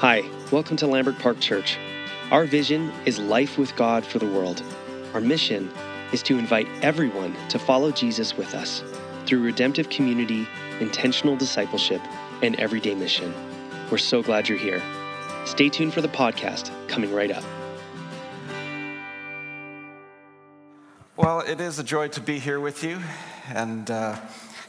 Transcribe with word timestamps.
Hi, 0.00 0.28
welcome 0.52 0.76
to 0.76 0.84
Lambrick 0.84 1.18
Park 1.20 1.40
Church. 1.40 1.78
Our 2.30 2.44
vision 2.44 2.92
is 3.06 3.18
life 3.18 3.56
with 3.56 3.74
God 3.76 4.04
for 4.04 4.18
the 4.18 4.26
world. 4.26 4.62
Our 5.14 5.22
mission 5.22 5.70
is 6.12 6.22
to 6.24 6.38
invite 6.38 6.68
everyone 6.82 7.34
to 7.48 7.58
follow 7.58 7.90
Jesus 7.90 8.36
with 8.36 8.54
us 8.54 8.84
through 9.24 9.42
redemptive 9.42 9.88
community, 9.88 10.46
intentional 10.80 11.34
discipleship, 11.34 12.02
and 12.42 12.56
everyday 12.56 12.94
mission. 12.94 13.32
We're 13.90 13.96
so 13.96 14.22
glad 14.22 14.50
you're 14.50 14.58
here. 14.58 14.82
Stay 15.46 15.70
tuned 15.70 15.94
for 15.94 16.02
the 16.02 16.08
podcast 16.08 16.70
coming 16.88 17.14
right 17.14 17.30
up. 17.30 17.44
Well, 21.16 21.40
it 21.40 21.58
is 21.58 21.78
a 21.78 21.84
joy 21.84 22.08
to 22.08 22.20
be 22.20 22.38
here 22.38 22.60
with 22.60 22.84
you. 22.84 22.98
And 23.48 23.90
uh, 23.90 24.20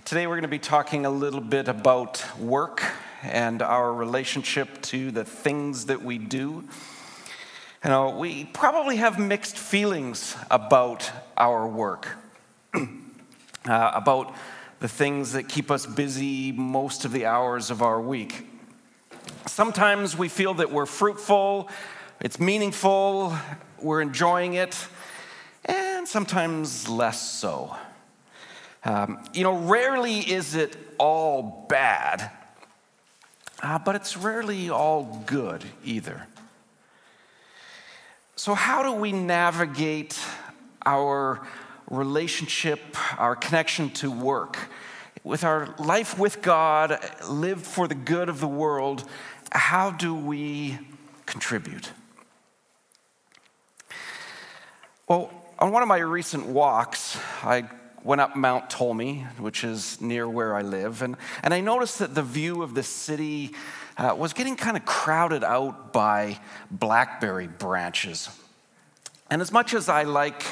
today 0.05 0.25
we're 0.25 0.35
going 0.35 0.43
to 0.43 0.47
be 0.47 0.57
talking 0.57 1.05
a 1.05 1.11
little 1.11 1.41
bit 1.41 1.67
about 1.67 2.23
work 2.39 2.81
and 3.23 3.61
our 3.61 3.93
relationship 3.93 4.81
to 4.83 5.11
the 5.11 5.23
things 5.23 5.85
that 5.85 6.01
we 6.01 6.17
do. 6.17 6.63
You 7.83 7.89
know, 7.89 8.09
we 8.17 8.45
probably 8.45 8.97
have 8.97 9.19
mixed 9.19 9.57
feelings 9.57 10.35
about 10.49 11.09
our 11.37 11.67
work, 11.67 12.17
uh, 12.73 12.81
about 13.65 14.35
the 14.79 14.87
things 14.87 15.31
that 15.33 15.47
keep 15.47 15.71
us 15.71 15.85
busy 15.85 16.51
most 16.51 17.05
of 17.05 17.11
the 17.11 17.25
hours 17.25 17.71
of 17.71 17.81
our 17.81 17.99
week. 17.99 18.47
Sometimes 19.45 20.17
we 20.17 20.29
feel 20.29 20.53
that 20.55 20.71
we're 20.71 20.85
fruitful, 20.85 21.69
it's 22.19 22.39
meaningful, 22.39 23.35
we're 23.81 24.01
enjoying 24.01 24.53
it, 24.53 24.87
and 25.65 26.07
sometimes 26.07 26.87
less 26.87 27.21
so. 27.21 27.75
Um, 28.83 29.23
you 29.33 29.43
know, 29.43 29.57
rarely 29.57 30.19
is 30.19 30.55
it 30.55 30.77
all 30.97 31.65
bad, 31.69 32.31
uh, 33.61 33.79
but 33.79 33.95
it's 33.95 34.15
rarely 34.15 34.69
all 34.69 35.23
good 35.25 35.65
either. 35.83 36.27
So, 38.35 38.53
how 38.53 38.83
do 38.83 38.91
we 38.91 39.11
navigate 39.11 40.19
our 40.85 41.45
relationship, 41.89 42.79
our 43.19 43.35
connection 43.35 43.89
to 43.91 44.11
work? 44.11 44.57
With 45.23 45.43
our 45.43 45.73
life 45.79 46.17
with 46.17 46.41
God, 46.41 46.99
lived 47.27 47.65
for 47.65 47.87
the 47.87 47.95
good 47.95 48.29
of 48.29 48.39
the 48.39 48.47
world, 48.47 49.03
how 49.51 49.91
do 49.91 50.13
we 50.13 50.77
contribute? 51.25 51.91
Well, 55.07 55.31
on 55.59 55.71
one 55.71 55.81
of 55.81 55.87
my 55.87 55.97
recent 55.97 56.45
walks, 56.45 57.17
I 57.41 57.67
went 58.03 58.21
up 58.21 58.35
Mount 58.35 58.69
Tolmie, 58.69 59.25
which 59.37 59.63
is 59.63 59.99
near 59.99 60.27
where 60.29 60.55
I 60.55 60.61
live, 60.61 61.01
and, 61.01 61.17
and 61.43 61.53
I 61.53 61.61
noticed 61.61 61.99
that 61.99 62.15
the 62.15 62.23
view 62.23 62.63
of 62.63 62.73
the 62.73 62.83
city 62.83 63.51
uh, 63.97 64.15
was 64.17 64.33
getting 64.33 64.55
kind 64.55 64.77
of 64.77 64.85
crowded 64.85 65.43
out 65.43 65.91
by 65.91 66.39
blackberry 66.71 67.47
branches. 67.47 68.29
And 69.29 69.41
as 69.41 69.51
much 69.51 69.73
as 69.73 69.89
I 69.89 70.03
like 70.03 70.43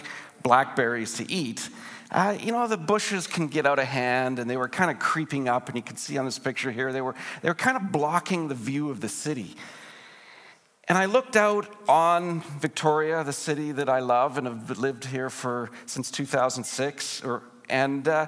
blackberries 0.44 1.16
to 1.16 1.32
eat, 1.32 1.70
uh, 2.12 2.38
you 2.40 2.52
know, 2.52 2.68
the 2.68 2.78
bushes 2.78 3.28
can 3.28 3.48
get 3.48 3.66
out 3.66 3.80
of 3.80 3.86
hand 3.86 4.40
and 4.40 4.50
they 4.50 4.58
were 4.58 4.70
kind 4.70 4.92
of 4.92 5.00
creeping 5.00 5.48
up, 5.48 5.68
and 5.68 5.76
you 5.76 5.84
can 5.84 5.98
see 5.98 6.18
on 6.18 6.26
this 6.26 6.40
picture 6.40 6.72
here, 6.72 6.92
they 6.92 7.02
were, 7.02 7.16
they 7.42 7.50
were 7.50 7.56
kind 7.56 7.78
of 7.78 7.92
blocking 7.92 8.48
the 8.48 8.56
view 8.56 8.90
of 8.90 9.02
the 9.02 9.10
city. 9.10 9.56
And 10.88 11.00
I 11.00 11.06
looked 11.06 11.36
out 11.36 11.68
on 11.90 12.42
Victoria, 12.60 13.24
the 13.24 13.34
city 13.34 13.72
that 13.72 13.90
I 13.90 14.00
love 14.00 14.38
and 14.38 14.46
have 14.46 14.78
lived 14.78 15.06
here 15.06 15.32
for 15.32 15.72
since 15.88 16.12
2006, 16.12 17.24
or, 17.24 17.42
and 17.70 18.08
uh, 18.08 18.28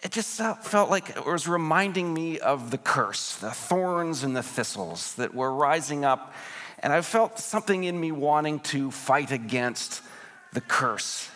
it 0.00 0.12
just 0.12 0.40
felt 0.62 0.90
like 0.90 1.10
it 1.10 1.26
was 1.26 1.48
reminding 1.48 2.14
me 2.14 2.38
of 2.38 2.70
the 2.70 2.78
curse, 2.78 3.34
the 3.34 3.50
thorns 3.50 4.22
and 4.22 4.36
the 4.36 4.44
thistles 4.44 5.14
that 5.16 5.34
were 5.34 5.52
rising 5.52 6.04
up. 6.04 6.34
And 6.80 6.92
I 6.92 7.00
felt 7.00 7.40
something 7.40 7.82
in 7.82 7.98
me 7.98 8.12
wanting 8.12 8.60
to 8.60 8.92
fight 8.92 9.32
against 9.32 10.02
the 10.52 10.60
curse 10.60 11.28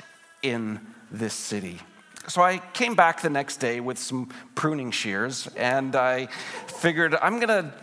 in 0.42 0.80
this 1.10 1.34
city. 1.34 1.80
So 2.28 2.40
I 2.40 2.58
came 2.58 2.94
back 2.94 3.20
the 3.20 3.30
next 3.30 3.56
day 3.56 3.80
with 3.80 3.98
some 3.98 4.28
pruning 4.54 4.92
shears, 4.92 5.48
and 5.56 5.96
I 5.96 6.26
figured 6.68 7.16
I'm 7.16 7.40
gonna 7.40 7.74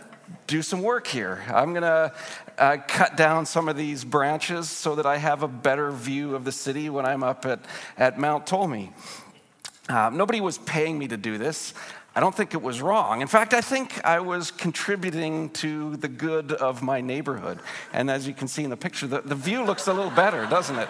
do 0.46 0.62
some 0.62 0.82
work 0.82 1.06
here. 1.06 1.42
I'm 1.48 1.72
going 1.72 1.82
to 1.82 2.12
uh, 2.58 2.76
cut 2.86 3.16
down 3.16 3.46
some 3.46 3.68
of 3.68 3.76
these 3.76 4.04
branches 4.04 4.68
so 4.68 4.94
that 4.96 5.06
I 5.06 5.16
have 5.16 5.42
a 5.42 5.48
better 5.48 5.90
view 5.90 6.34
of 6.34 6.44
the 6.44 6.52
city 6.52 6.90
when 6.90 7.06
I'm 7.06 7.22
up 7.22 7.46
at, 7.46 7.60
at 7.96 8.18
Mount 8.18 8.46
Tolmie. 8.46 8.92
Uh, 9.88 10.10
nobody 10.10 10.40
was 10.40 10.58
paying 10.58 10.98
me 10.98 11.08
to 11.08 11.16
do 11.16 11.38
this. 11.38 11.74
I 12.14 12.20
don't 12.20 12.34
think 12.34 12.54
it 12.54 12.62
was 12.62 12.82
wrong. 12.82 13.22
In 13.22 13.28
fact, 13.28 13.54
I 13.54 13.60
think 13.60 14.04
I 14.04 14.20
was 14.20 14.50
contributing 14.50 15.50
to 15.50 15.96
the 15.96 16.08
good 16.08 16.52
of 16.52 16.82
my 16.82 17.00
neighborhood. 17.00 17.60
And 17.92 18.10
as 18.10 18.26
you 18.26 18.34
can 18.34 18.48
see 18.48 18.64
in 18.64 18.70
the 18.70 18.76
picture, 18.76 19.06
the, 19.06 19.20
the 19.20 19.36
view 19.36 19.64
looks 19.64 19.86
a 19.86 19.92
little 19.92 20.10
better, 20.10 20.46
doesn't 20.46 20.76
it? 20.76 20.88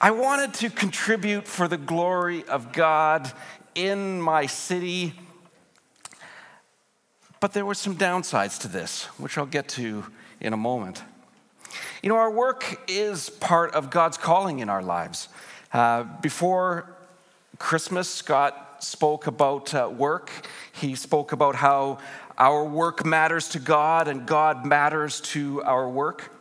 I 0.00 0.10
wanted 0.10 0.52
to 0.54 0.68
contribute 0.68 1.46
for 1.46 1.68
the 1.68 1.78
glory 1.78 2.44
of 2.44 2.72
God 2.72 3.32
in 3.74 4.20
my 4.20 4.46
city 4.46 5.14
but 7.42 7.54
there 7.54 7.66
were 7.66 7.74
some 7.74 7.96
downsides 7.96 8.60
to 8.60 8.68
this, 8.68 9.06
which 9.18 9.36
I'll 9.36 9.46
get 9.46 9.66
to 9.70 10.04
in 10.38 10.52
a 10.52 10.56
moment. 10.56 11.02
You 12.00 12.08
know, 12.08 12.14
our 12.14 12.30
work 12.30 12.80
is 12.86 13.30
part 13.30 13.74
of 13.74 13.90
God's 13.90 14.16
calling 14.16 14.60
in 14.60 14.68
our 14.68 14.80
lives. 14.80 15.28
Uh, 15.72 16.04
before 16.04 16.94
Christmas, 17.58 18.08
Scott 18.08 18.84
spoke 18.84 19.26
about 19.26 19.74
uh, 19.74 19.90
work. 19.92 20.30
He 20.70 20.94
spoke 20.94 21.32
about 21.32 21.56
how 21.56 21.98
our 22.38 22.64
work 22.64 23.04
matters 23.04 23.48
to 23.48 23.58
God 23.58 24.06
and 24.06 24.24
God 24.24 24.64
matters 24.64 25.20
to 25.32 25.64
our 25.64 25.88
work. 25.88 26.32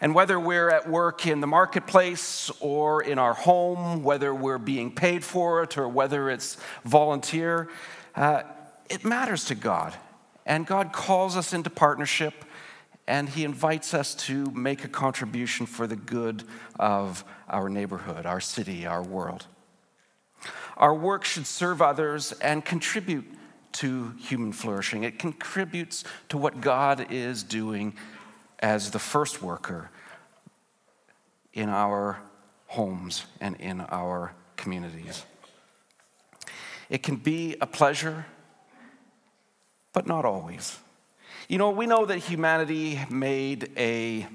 And 0.00 0.16
whether 0.16 0.40
we're 0.40 0.68
at 0.68 0.90
work 0.90 1.28
in 1.28 1.40
the 1.40 1.46
marketplace 1.46 2.50
or 2.58 3.04
in 3.04 3.20
our 3.20 3.34
home, 3.34 4.02
whether 4.02 4.34
we're 4.34 4.58
being 4.58 4.92
paid 4.92 5.22
for 5.22 5.62
it 5.62 5.78
or 5.78 5.88
whether 5.88 6.28
it's 6.28 6.56
volunteer, 6.84 7.68
uh, 8.16 8.42
it 8.88 9.04
matters 9.04 9.46
to 9.46 9.54
God. 9.54 9.94
And 10.46 10.66
God 10.66 10.92
calls 10.92 11.36
us 11.36 11.52
into 11.52 11.70
partnership 11.70 12.44
and 13.06 13.28
He 13.28 13.44
invites 13.44 13.92
us 13.94 14.14
to 14.14 14.50
make 14.52 14.84
a 14.84 14.88
contribution 14.88 15.66
for 15.66 15.86
the 15.86 15.96
good 15.96 16.44
of 16.78 17.24
our 17.48 17.68
neighborhood, 17.68 18.26
our 18.26 18.40
city, 18.40 18.86
our 18.86 19.02
world. 19.02 19.46
Our 20.76 20.94
work 20.94 21.24
should 21.24 21.46
serve 21.46 21.80
others 21.80 22.32
and 22.32 22.64
contribute 22.64 23.26
to 23.72 24.14
human 24.18 24.52
flourishing. 24.52 25.04
It 25.04 25.18
contributes 25.18 26.04
to 26.30 26.38
what 26.38 26.60
God 26.60 27.08
is 27.10 27.42
doing 27.42 27.94
as 28.60 28.90
the 28.90 28.98
first 28.98 29.42
worker 29.42 29.90
in 31.52 31.68
our 31.68 32.18
homes 32.66 33.26
and 33.40 33.56
in 33.56 33.80
our 33.80 34.32
communities. 34.56 35.24
It 36.88 37.02
can 37.02 37.16
be 37.16 37.56
a 37.60 37.66
pleasure 37.66 38.26
but 39.94 40.06
not 40.06 40.26
always. 40.26 40.78
You 41.48 41.56
know, 41.56 41.70
we 41.70 41.86
know 41.86 42.04
that 42.04 42.18
humanity 42.18 43.00
made 43.08 43.70
a 43.78 44.26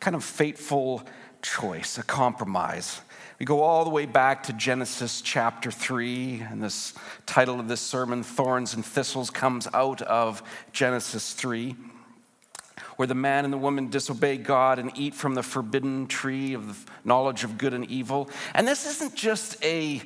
kind 0.00 0.16
of 0.16 0.24
fateful 0.24 1.04
choice, 1.42 1.98
a 1.98 2.02
compromise. 2.02 3.00
We 3.38 3.44
go 3.46 3.60
all 3.60 3.84
the 3.84 3.90
way 3.90 4.06
back 4.06 4.44
to 4.44 4.52
Genesis 4.54 5.20
chapter 5.20 5.70
3, 5.70 6.46
and 6.50 6.62
this 6.62 6.94
title 7.26 7.60
of 7.60 7.68
this 7.68 7.80
sermon, 7.80 8.22
Thorns 8.22 8.74
and 8.74 8.84
Thistles, 8.84 9.28
comes 9.30 9.68
out 9.74 10.00
of 10.02 10.42
Genesis 10.72 11.34
3, 11.34 11.76
where 12.96 13.06
the 13.06 13.14
man 13.14 13.44
and 13.44 13.52
the 13.52 13.58
woman 13.58 13.90
disobey 13.90 14.38
God 14.38 14.78
and 14.78 14.90
eat 14.96 15.14
from 15.14 15.34
the 15.34 15.42
forbidden 15.42 16.06
tree 16.06 16.54
of 16.54 16.66
the 16.68 16.92
knowledge 17.04 17.44
of 17.44 17.58
good 17.58 17.74
and 17.74 17.90
evil. 17.90 18.30
And 18.54 18.66
this 18.66 18.86
isn't 18.86 19.14
just 19.14 19.62
a 19.62 20.00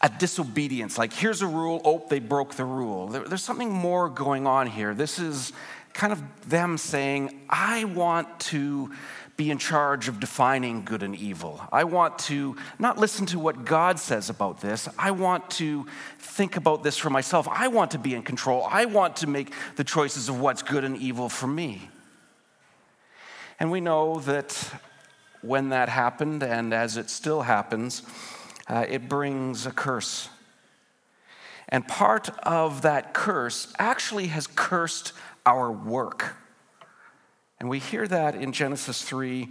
a 0.00 0.08
disobedience. 0.08 0.96
Like, 0.96 1.12
here's 1.12 1.42
a 1.42 1.46
rule, 1.46 1.80
oh, 1.84 2.04
they 2.08 2.20
broke 2.20 2.54
the 2.54 2.64
rule. 2.64 3.08
There, 3.08 3.24
there's 3.24 3.42
something 3.42 3.72
more 3.72 4.08
going 4.08 4.46
on 4.46 4.66
here. 4.66 4.94
This 4.94 5.18
is 5.18 5.52
kind 5.92 6.12
of 6.12 6.22
them 6.48 6.78
saying, 6.78 7.40
I 7.48 7.84
want 7.84 8.38
to 8.40 8.92
be 9.36 9.50
in 9.50 9.58
charge 9.58 10.08
of 10.08 10.18
defining 10.18 10.84
good 10.84 11.02
and 11.02 11.14
evil. 11.14 11.60
I 11.70 11.84
want 11.84 12.18
to 12.20 12.56
not 12.78 12.98
listen 12.98 13.24
to 13.26 13.38
what 13.38 13.64
God 13.64 13.98
says 14.00 14.30
about 14.30 14.60
this. 14.60 14.88
I 14.98 15.12
want 15.12 15.48
to 15.52 15.86
think 16.18 16.56
about 16.56 16.82
this 16.82 16.96
for 16.96 17.08
myself. 17.08 17.46
I 17.48 17.68
want 17.68 17.92
to 17.92 17.98
be 17.98 18.14
in 18.14 18.22
control. 18.22 18.66
I 18.68 18.86
want 18.86 19.16
to 19.16 19.28
make 19.28 19.52
the 19.76 19.84
choices 19.84 20.28
of 20.28 20.40
what's 20.40 20.62
good 20.62 20.82
and 20.82 20.96
evil 20.96 21.28
for 21.28 21.46
me. 21.46 21.88
And 23.60 23.70
we 23.70 23.80
know 23.80 24.20
that 24.20 24.72
when 25.40 25.68
that 25.68 25.88
happened, 25.88 26.42
and 26.42 26.74
as 26.74 26.96
it 26.96 27.08
still 27.08 27.42
happens, 27.42 28.02
uh, 28.68 28.84
it 28.88 29.08
brings 29.08 29.66
a 29.66 29.70
curse. 29.70 30.28
And 31.68 31.86
part 31.86 32.30
of 32.40 32.82
that 32.82 33.12
curse 33.12 33.72
actually 33.78 34.28
has 34.28 34.46
cursed 34.46 35.12
our 35.44 35.70
work. 35.70 36.36
And 37.60 37.68
we 37.68 37.78
hear 37.78 38.06
that 38.06 38.34
in 38.34 38.52
Genesis 38.52 39.02
3, 39.02 39.48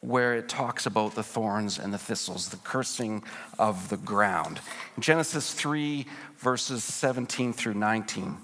where 0.00 0.34
it 0.34 0.48
talks 0.48 0.86
about 0.86 1.14
the 1.14 1.22
thorns 1.22 1.78
and 1.78 1.92
the 1.92 1.98
thistles, 1.98 2.48
the 2.48 2.56
cursing 2.58 3.22
of 3.58 3.88
the 3.88 3.96
ground. 3.96 4.60
In 4.96 5.02
Genesis 5.02 5.52
3, 5.52 6.06
verses 6.38 6.84
17 6.84 7.52
through 7.52 7.74
19, 7.74 8.36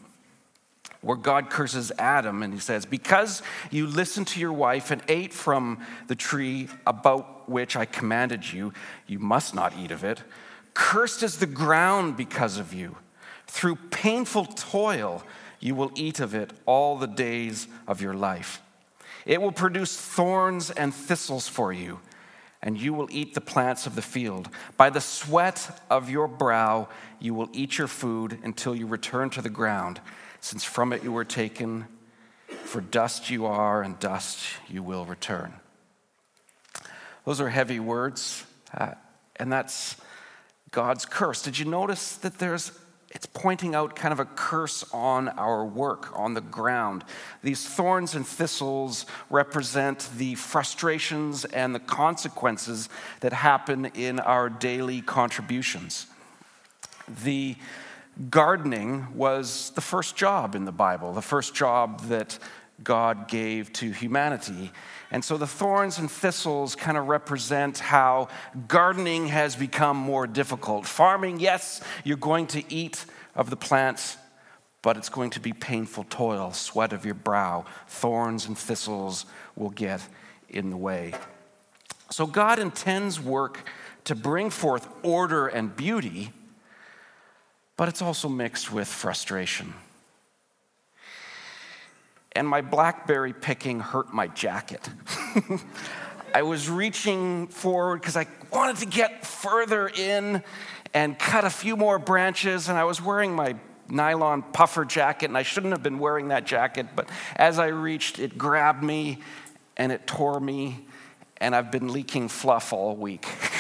where 1.03 1.17
God 1.17 1.51
curses 1.51 1.93
Adam 1.99 2.43
and 2.43 2.55
he 2.55 2.61
says, 2.61 2.87
Because 2.87 3.43
you 3.71 3.87
listened 3.87 4.29
to 4.29 4.41
your 4.41 4.53
wife 4.53 4.91
and 4.91 5.03
ate 5.09 5.35
from 5.35 5.85
the 6.07 6.15
tree 6.15 6.69
about 6.87 7.49
which 7.51 7.77
I 7.77 7.85
commanded 7.85 8.51
you, 8.51 8.73
you 9.07 9.19
must 9.19 9.55
not 9.55 9.75
eat 9.77 9.91
of 9.91 10.05
it. 10.05 10.23
Cursed 10.75 11.23
is 11.23 11.39
the 11.39 11.47
ground 11.47 12.17
because 12.17 12.57
of 12.57 12.73
you. 12.73 12.97
Through 13.47 13.77
painful 13.91 14.47
toil, 14.47 15.23
you 15.61 15.75
will 15.75 15.93
eat 15.95 16.21
of 16.21 16.35
it 16.35 16.53
all 16.67 16.97
the 16.97 17.07
days 17.07 17.67
of 17.87 18.01
your 18.01 18.15
life. 18.15 18.63
It 19.27 19.41
will 19.41 19.53
produce 19.53 19.97
thorns 19.97 20.71
and 20.71 20.95
thistles 20.95 21.47
for 21.49 21.73
you, 21.73 22.01
and 22.63 22.81
you 22.81 22.95
will 22.95 23.09
eat 23.11 23.35
the 23.35 23.41
plants 23.41 23.87
of 23.87 23.95
the 23.95 24.03
field. 24.03 24.49
By 24.77 24.91
the 24.91 25.01
sweat 25.01 25.83
of 25.91 26.11
your 26.11 26.27
brow, 26.27 26.89
you 27.21 27.35
will 27.35 27.49
eat 27.53 27.79
your 27.79 27.89
food 27.89 28.39
until 28.43 28.75
you 28.75 28.87
return 28.87 29.31
to 29.31 29.43
the 29.43 29.51
ground, 29.51 30.01
since 30.43 30.63
from 30.65 30.93
it 30.93 31.03
you 31.03 31.13
were 31.13 31.25
taken. 31.25 31.87
For 32.65 32.83
dust 32.83 33.31
you 33.31 33.47
are, 33.47 33.83
and 33.83 33.99
dust 33.99 34.41
you 34.69 34.83
will 34.83 35.07
return. 35.07 35.55
Those 37.25 37.41
are 37.41 37.49
heavy 37.49 37.81
words, 37.81 38.45
uh, 38.77 38.93
and 39.37 39.51
that's 39.51 39.97
God's 40.71 41.07
curse. 41.07 41.41
Did 41.41 41.59
you 41.59 41.65
notice 41.65 42.17
that 42.17 42.39
there's 42.39 42.73
it's 43.15 43.27
pointing 43.27 43.75
out 43.75 43.95
kind 43.95 44.13
of 44.13 44.21
a 44.21 44.25
curse 44.25 44.85
on 44.91 45.29
our 45.29 45.67
work, 45.67 46.19
on 46.19 46.33
the 46.33 46.41
ground. 46.41 47.05
These 47.43 47.69
thorns 47.69 48.15
and 48.15 48.27
thistles 48.27 49.05
represent 49.29 50.09
the 50.17 50.35
frustrations 50.35 51.45
and 51.45 51.75
the 51.75 51.79
consequences 51.79 52.89
that 53.21 53.35
happen 53.35 53.85
in 53.85 54.19
our 54.19 54.49
daily 54.49 55.03
contributions. 55.03 56.07
The 57.23 57.57
gardening 58.31 59.15
was 59.15 59.71
the 59.71 59.81
first 59.81 60.17
job 60.17 60.55
in 60.55 60.65
the 60.65 60.73
Bible, 60.73 61.13
the 61.13 61.23
first 61.23 61.55
job 61.55 62.03
that 62.09 62.39
God 62.83 63.29
gave 63.29 63.73
to 63.75 63.91
humanity. 63.91 64.73
And 65.11 65.25
so 65.25 65.37
the 65.37 65.47
thorns 65.47 65.99
and 65.99 66.11
thistles 66.11 66.75
kind 66.75 66.97
of 66.97 67.09
represent 67.09 67.79
how 67.79 68.29
gardening 68.69 69.29
has 69.29 69.57
become 69.57 69.97
more 69.97 70.27
difficult. 70.27 70.87
Farming, 70.87 71.41
yes, 71.41 71.83
you're 72.05 72.17
going 72.17 72.47
to 72.49 72.73
eat 72.73 73.05
of 73.35 73.51
the 73.51 73.57
plants, 73.57 74.17
but 74.83 74.97
it's 74.97 75.09
going 75.09 75.31
to 75.31 75.41
be 75.41 75.53
painful 75.53 76.05
toil, 76.05 76.53
sweat 76.53 76.93
of 76.93 77.05
your 77.05 77.15
brow. 77.15 77.65
Thorns 77.87 78.47
and 78.47 78.59
thistles 78.59 79.27
will 79.55 79.71
get 79.71 80.07
in 80.49 80.71
the 80.71 80.77
way. 80.77 81.15
So 82.11 82.27
God 82.27 82.59
intends 82.59 83.21
work 83.21 83.67
to 84.05 84.15
bring 84.15 84.51
forth 84.51 84.89
order 85.03 85.47
and 85.47 85.75
beauty, 85.75 86.33
but 87.83 87.89
it's 87.89 88.01
also 88.01 88.29
mixed 88.29 88.73
with 88.73 88.87
frustration 88.87 89.75
and 92.31 92.47
my 92.47 92.61
blackberry 92.61 93.33
picking 93.33 93.81
hurt 93.81 94.15
my 94.15 94.29
jacket. 94.29 94.89
I 96.33 96.43
was 96.43 96.71
reaching 96.71 97.49
forward 97.49 98.01
because 98.01 98.17
I 98.17 98.29
wanted 98.53 98.77
to 98.77 98.87
get 98.87 99.27
further 99.27 99.89
in 99.89 100.45
and 100.95 101.19
cut 101.19 101.45
a 101.45 101.51
few 101.51 101.77
more 101.77 101.99
branches, 101.99 102.69
and 102.69 102.79
I 102.79 102.85
was 102.85 103.03
wearing 103.03 103.35
my 103.35 103.57
nylon 103.89 104.43
puffer 104.43 104.85
jacket, 104.85 105.27
and 105.27 105.37
I 105.37 105.43
shouldn't 105.43 105.73
have 105.73 105.83
been 105.83 105.99
wearing 105.99 106.29
that 106.29 106.47
jacket, 106.47 106.87
but 106.95 107.09
as 107.35 107.59
I 107.59 107.67
reached, 107.67 108.21
it 108.21 108.39
grabbed 108.39 108.85
me 108.85 109.19
and 109.77 109.91
it 109.91 110.07
tore 110.07 110.39
me, 110.39 110.87
and 111.39 111.53
I've 111.53 111.73
been 111.73 111.93
leaking 111.93 112.29
fluff 112.29 112.73
all 112.73 112.95
week. 112.95 113.27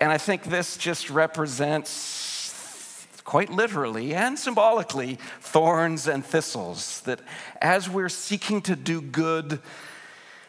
and 0.00 0.12
I 0.12 0.18
think 0.18 0.44
this 0.44 0.76
just 0.76 1.10
represents 1.10 3.06
quite 3.24 3.50
literally 3.50 4.14
and 4.14 4.38
symbolically, 4.38 5.18
thorns 5.40 6.08
and 6.08 6.24
thistles. 6.24 7.02
That 7.02 7.20
as 7.60 7.88
we're 7.88 8.08
seeking 8.08 8.62
to 8.62 8.74
do 8.76 9.02
good, 9.02 9.60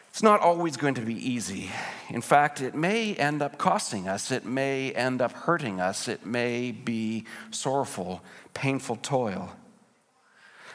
it's 0.08 0.22
not 0.22 0.40
always 0.40 0.76
going 0.76 0.94
to 0.94 1.02
be 1.02 1.14
easy. 1.14 1.70
In 2.08 2.22
fact, 2.22 2.60
it 2.60 2.74
may 2.74 3.14
end 3.14 3.42
up 3.42 3.58
costing 3.58 4.08
us, 4.08 4.30
it 4.30 4.44
may 4.44 4.92
end 4.92 5.20
up 5.20 5.32
hurting 5.32 5.80
us, 5.80 6.08
it 6.08 6.24
may 6.24 6.72
be 6.72 7.26
sorrowful, 7.50 8.22
painful 8.54 8.96
toil. 8.96 9.52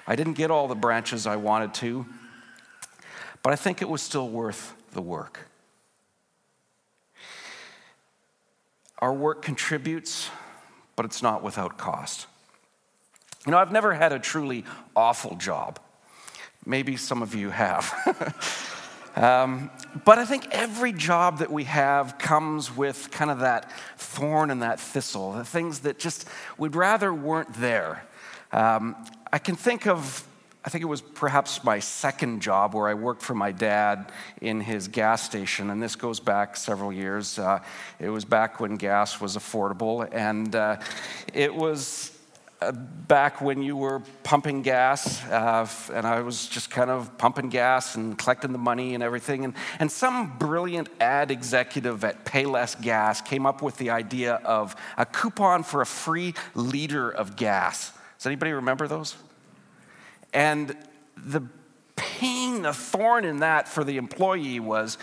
I 0.08 0.16
didn't 0.16 0.34
get 0.34 0.52
all 0.52 0.68
the 0.68 0.76
branches 0.76 1.26
I 1.26 1.38
wanted 1.38 1.74
to, 1.76 2.06
but 3.42 3.52
I 3.52 3.56
think 3.56 3.82
it 3.82 3.90
was 3.90 4.02
still 4.02 4.30
worth 4.30 4.74
the 4.92 5.02
work. 5.02 5.50
Our 9.00 9.14
work 9.14 9.42
contributes 9.42 10.30
but 10.96 11.06
it's 11.06 11.22
not 11.22 11.44
without 11.44 11.78
cost. 11.78 12.28
You 13.46 13.52
know, 13.52 13.58
I've 13.58 13.72
never 13.72 13.94
had 13.94 14.12
a 14.12 14.20
truly 14.20 14.66
awful 14.96 15.36
job. 15.36 15.80
Maybe 16.66 16.98
some 16.98 17.22
of 17.22 17.36
you 17.36 17.52
have. 17.52 17.94
um, 19.16 19.70
but 20.04 20.18
I 20.18 20.26
think 20.26 20.48
every 20.52 20.94
job 20.94 21.40
that 21.40 21.52
we 21.52 21.66
have 21.66 22.18
comes 22.18 22.76
with 22.76 23.12
kind 23.12 23.30
of 23.30 23.40
that 23.40 23.72
thorn 23.98 24.50
and 24.50 24.64
that 24.64 24.80
thistle, 24.80 25.34
the 25.34 25.46
things 25.46 25.80
that 25.80 26.00
just 26.00 26.28
we'd 26.58 26.76
rather 26.76 27.14
weren't 27.14 27.54
there. 27.54 28.04
Um, 28.52 28.96
I 29.32 29.38
can 29.38 29.56
think 29.56 29.86
of 29.86 30.26
I 30.66 30.70
think 30.70 30.82
it 30.82 30.88
was 30.88 31.02
perhaps 31.02 31.64
my 31.64 31.78
second 31.78 32.42
job 32.42 32.74
where 32.74 32.88
I 32.88 32.96
worked 32.96 33.22
for 33.22 33.36
my 33.36 33.52
dad 33.52 34.12
in 34.42 34.60
his 34.60 34.88
gas 34.88 35.22
station, 35.22 35.70
and 35.70 35.82
this 35.82 35.96
goes 35.96 36.20
back 36.20 36.58
several 36.58 36.92
years. 36.92 37.38
Uh, 37.38 37.60
it 38.00 38.10
was 38.10 38.26
back 38.26 38.60
when 38.60 38.76
gas 38.76 39.22
was 39.22 39.38
affordable, 39.38 40.10
and 40.12 40.56
uh, 40.56 40.78
it 41.36 41.54
was 41.54 42.18
uh, 42.64 42.72
back 42.72 43.42
when 43.42 43.62
you 43.62 43.78
were 43.78 44.02
pumping 44.24 44.64
gas, 44.64 45.24
uh, 45.26 45.70
and 45.94 46.08
I 46.08 46.22
was 46.22 46.48
just 46.48 46.72
kind 46.72 46.90
of 46.90 47.16
pumping 47.20 47.50
gas 47.50 47.94
and 47.94 48.18
collecting 48.18 48.52
the 48.52 48.58
money 48.58 48.96
and 48.96 49.04
everything. 49.04 49.46
And, 49.46 49.54
and 49.78 49.92
some 49.92 50.36
brilliant 50.40 50.90
ad 51.00 51.30
executive 51.30 52.04
at 52.04 52.26
Payless 52.26 52.82
Gas 52.82 53.22
came 53.22 53.46
up 53.46 53.62
with 53.62 53.78
the 53.78 53.92
idea 53.92 54.36
of 54.44 54.76
a 54.98 55.06
coupon 55.06 55.62
for 55.62 55.82
a 55.82 55.86
free 55.86 56.34
liter 56.56 57.12
of 57.12 57.36
gas. 57.36 57.92
Does 58.18 58.26
anybody 58.26 58.54
remember 58.54 58.88
those? 58.88 59.16
And 60.36 60.76
the 61.16 61.42
pain, 61.96 62.62
the 62.62 62.74
thorn 62.74 63.24
in 63.24 63.40
that 63.40 63.68
for 63.70 63.84
the 63.84 63.98
employee 63.98 64.60
was 64.60 64.98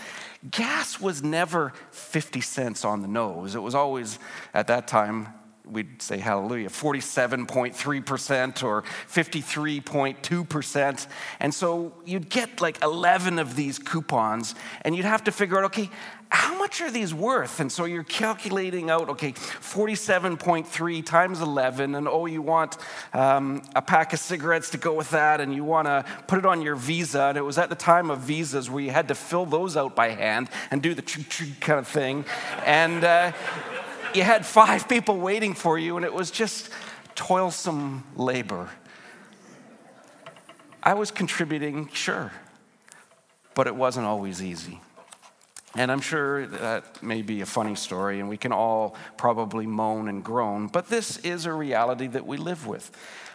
gas 0.51 1.01
was 1.01 1.23
never 1.23 1.73
50 1.91 2.41
cents 2.43 2.85
on 2.85 3.01
the 3.01 3.09
nose. 3.09 3.55
It 3.55 3.61
was 3.61 3.75
always, 3.75 4.19
at 4.53 4.67
that 4.67 4.87
time, 4.87 5.29
we'd 5.65 6.03
say 6.03 6.19
hallelujah, 6.19 6.69
47.3% 6.69 8.65
or 8.65 8.83
53.2%. 8.83 11.07
And 11.41 11.55
so 11.55 11.95
you'd 12.05 12.29
get 12.29 12.61
like 12.61 12.83
11 12.83 13.39
of 13.39 13.57
these 13.57 13.79
coupons, 13.79 14.55
and 14.83 14.95
you'd 14.97 15.05
have 15.05 15.25
to 15.25 15.33
figure 15.33 15.59
out, 15.59 15.65
okay, 15.65 15.91
how 16.29 16.57
much 16.57 16.81
are 16.81 16.91
these 16.91 17.13
worth? 17.13 17.61
And 17.61 17.71
so 17.71 17.85
you're 17.85 18.05
calculating 18.05 18.89
out, 18.89 19.11
okay, 19.11 19.33
47.3 19.33 21.05
times 21.05 21.43
11, 21.43 21.95
and 21.95 22.09
oh, 22.09 22.25
you 22.25 22.41
want 22.41 22.79
um, 23.13 23.61
a 23.77 23.83
pack 23.83 24.15
of 24.15 24.19
cigarettes 24.19 24.71
to 24.71 24.79
go 24.79 24.95
with 24.95 25.11
that, 25.11 25.43
and 25.43 25.55
you 25.55 25.63
want 25.63 25.89
to 25.89 26.07
put 26.27 26.39
it 26.39 26.47
on 26.47 26.63
your 26.63 26.75
visa. 26.75 27.25
And 27.25 27.37
it 27.37 27.43
was 27.43 27.59
at 27.59 27.69
the 27.69 27.77
time 27.77 28.11
of 28.11 28.21
visas 28.21 28.71
where 28.71 28.83
you 28.83 28.91
had 28.91 29.09
to 29.09 29.15
fill 29.15 29.45
those 29.45 29.77
out 29.77 29.95
by 29.95 30.09
hand 30.09 30.49
and 30.71 30.81
do 30.81 30.95
the 30.95 31.03
kind 31.61 31.79
of 31.79 31.87
thing. 31.87 32.25
And 32.65 33.05
uh, 33.05 33.33
you 34.15 34.23
had 34.23 34.45
five 34.45 34.89
people 34.89 35.19
waiting 35.19 35.55
for 35.55 35.79
you, 35.79 35.97
and 35.97 36.05
it 36.05 36.13
was 36.13 36.31
just 36.31 36.71
toilsome 37.15 38.05
labor. 38.17 38.71
I 40.83 40.95
was 40.95 41.11
contributing, 41.11 41.89
sure, 41.93 42.33
but 43.55 43.67
it 43.67 43.77
wasn't 43.77 44.07
always 44.07 44.43
easy. 44.43 44.81
And 45.75 45.91
I'm 45.91 46.01
sure 46.01 46.47
that 46.47 47.03
may 47.03 47.23
be 47.23 47.41
a 47.41 47.47
funny 47.47 47.77
story, 47.77 48.21
and 48.21 48.29
we 48.29 48.37
can 48.37 48.53
all 48.53 48.95
probably 49.17 49.67
moan 49.67 50.09
and 50.09 50.23
groan, 50.23 50.67
but 50.67 50.89
this 50.89 51.17
is 51.19 51.47
a 51.47 51.53
reality 51.53 52.09
that 52.09 52.27
we 52.27 52.37
live 52.37 52.67
with. 52.67 52.91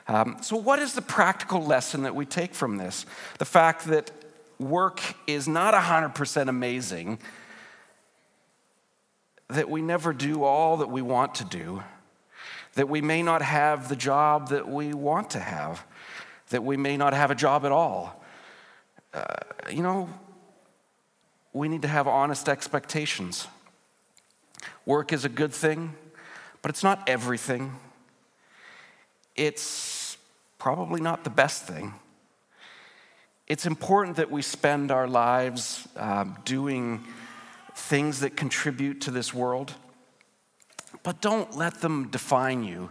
Um, 0.08 0.38
so, 0.42 0.56
what 0.56 0.80
is 0.80 0.94
the 0.94 1.02
practical 1.02 1.64
lesson 1.64 2.04
that 2.04 2.16
we 2.16 2.26
take 2.26 2.54
from 2.54 2.78
this? 2.78 3.06
The 3.40 3.46
fact 3.46 3.86
that 3.86 4.12
work 4.60 5.02
is 5.26 5.48
not 5.48 5.74
100% 5.74 6.48
amazing, 6.48 7.20
that 9.50 9.70
we 9.70 9.82
never 9.82 10.14
do 10.14 10.44
all 10.44 10.78
that 10.78 10.90
we 10.90 11.02
want 11.02 11.36
to 11.36 11.46
do, 11.46 11.84
that 12.76 12.90
we 12.90 13.02
may 13.02 13.24
not 13.24 13.42
have 13.42 13.90
the 13.90 13.96
job 13.96 14.50
that 14.50 14.68
we 14.68 14.94
want 14.94 15.30
to 15.32 15.40
have, 15.40 15.86
that 16.50 16.64
we 16.64 16.78
may 16.78 16.98
not 16.98 17.14
have 17.14 17.32
a 17.32 17.36
job 17.36 17.66
at 17.66 17.72
all. 17.72 18.24
Uh, 19.14 19.24
you 19.72 19.82
know, 19.82 20.10
we 21.54 21.68
need 21.68 21.82
to 21.82 21.88
have 21.88 22.08
honest 22.08 22.50
expectations. 22.50 23.48
Work 24.86 25.12
is 25.14 25.26
a 25.26 25.30
good 25.30 25.54
thing, 25.54 25.96
but 26.62 26.70
it's 26.70 26.84
not 26.84 27.08
everything. 27.08 27.74
It's 29.36 30.18
probably 30.60 31.02
not 31.02 31.24
the 31.24 31.30
best 31.30 31.64
thing. 31.64 31.94
It's 33.48 33.66
important 33.66 34.18
that 34.18 34.30
we 34.30 34.42
spend 34.42 34.92
our 34.92 35.08
lives 35.08 35.88
um, 35.96 36.38
doing 36.44 37.04
things 37.78 38.20
that 38.22 38.36
contribute 38.36 39.02
to 39.02 39.12
this 39.12 39.34
world, 39.34 39.74
but 41.04 41.22
don't 41.22 41.56
let 41.56 41.82
them 41.82 42.10
define 42.10 42.64
you 42.64 42.90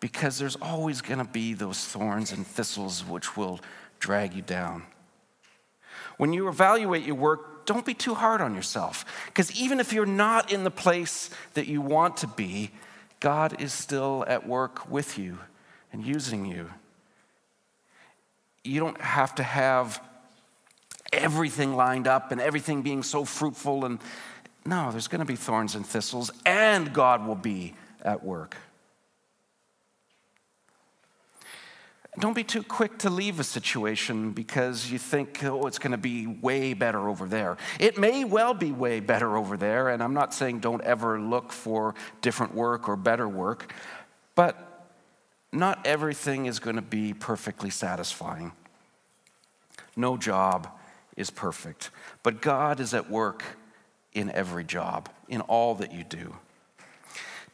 because 0.00 0.38
there's 0.38 0.56
always 0.56 1.00
going 1.00 1.18
to 1.18 1.24
be 1.24 1.54
those 1.54 1.84
thorns 1.84 2.30
and 2.32 2.46
thistles 2.46 3.04
which 3.04 3.36
will 3.36 3.60
drag 3.98 4.34
you 4.34 4.42
down. 4.42 4.84
When 6.18 6.32
you 6.32 6.48
evaluate 6.48 7.04
your 7.04 7.16
work, 7.16 7.66
don't 7.66 7.84
be 7.84 7.94
too 7.94 8.14
hard 8.14 8.40
on 8.40 8.54
yourself 8.54 9.04
because 9.26 9.50
even 9.60 9.80
if 9.80 9.92
you're 9.92 10.06
not 10.06 10.52
in 10.52 10.64
the 10.64 10.70
place 10.70 11.30
that 11.54 11.66
you 11.66 11.80
want 11.80 12.18
to 12.18 12.26
be, 12.26 12.70
God 13.20 13.60
is 13.60 13.72
still 13.72 14.24
at 14.28 14.46
work 14.46 14.90
with 14.90 15.18
you 15.18 15.38
and 15.92 16.04
using 16.04 16.46
you 16.46 16.70
you 18.68 18.80
don't 18.80 19.00
have 19.00 19.34
to 19.36 19.42
have 19.42 20.02
everything 21.12 21.74
lined 21.74 22.06
up 22.06 22.32
and 22.32 22.40
everything 22.40 22.82
being 22.82 23.02
so 23.02 23.24
fruitful 23.24 23.84
and 23.84 23.98
no 24.66 24.90
there's 24.90 25.08
going 25.08 25.20
to 25.20 25.24
be 25.24 25.36
thorns 25.36 25.74
and 25.74 25.86
thistles 25.86 26.30
and 26.44 26.92
god 26.92 27.26
will 27.26 27.34
be 27.34 27.74
at 28.02 28.22
work 28.22 28.56
don't 32.18 32.34
be 32.34 32.42
too 32.42 32.62
quick 32.64 32.98
to 32.98 33.08
leave 33.08 33.38
a 33.38 33.44
situation 33.44 34.32
because 34.32 34.90
you 34.90 34.98
think 34.98 35.42
oh 35.44 35.66
it's 35.66 35.78
going 35.78 35.92
to 35.92 35.98
be 35.98 36.26
way 36.26 36.74
better 36.74 37.08
over 37.08 37.26
there 37.26 37.56
it 37.78 37.96
may 37.96 38.24
well 38.24 38.54
be 38.54 38.72
way 38.72 39.00
better 39.00 39.36
over 39.36 39.56
there 39.56 39.88
and 39.88 40.02
i'm 40.02 40.14
not 40.14 40.34
saying 40.34 40.58
don't 40.58 40.82
ever 40.82 41.20
look 41.20 41.52
for 41.52 41.94
different 42.20 42.54
work 42.54 42.88
or 42.88 42.96
better 42.96 43.28
work 43.28 43.72
but 44.34 44.68
not 45.52 45.86
everything 45.86 46.46
is 46.46 46.58
going 46.58 46.76
to 46.76 46.82
be 46.82 47.14
perfectly 47.14 47.70
satisfying. 47.70 48.52
No 49.96 50.16
job 50.16 50.68
is 51.18 51.30
perfect, 51.30 51.90
but 52.22 52.40
God 52.40 52.80
is 52.80 52.94
at 52.94 53.10
work 53.10 53.42
in 54.14 54.30
every 54.30 54.64
job, 54.64 55.10
in 55.28 55.40
all 55.42 55.74
that 55.74 55.92
you 55.92 56.04
do. 56.04 56.36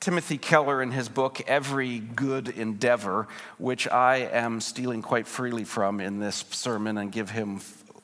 Timothy 0.00 0.36
Keller, 0.36 0.82
in 0.82 0.90
his 0.90 1.08
book, 1.08 1.40
Every 1.46 1.98
Good 1.98 2.48
Endeavor, 2.48 3.26
which 3.56 3.88
I 3.88 4.16
am 4.16 4.60
stealing 4.60 5.00
quite 5.00 5.26
freely 5.26 5.64
from 5.64 5.98
in 5.98 6.20
this 6.20 6.44
sermon 6.50 6.98
and 6.98 7.10
give 7.10 7.30
him 7.30 7.62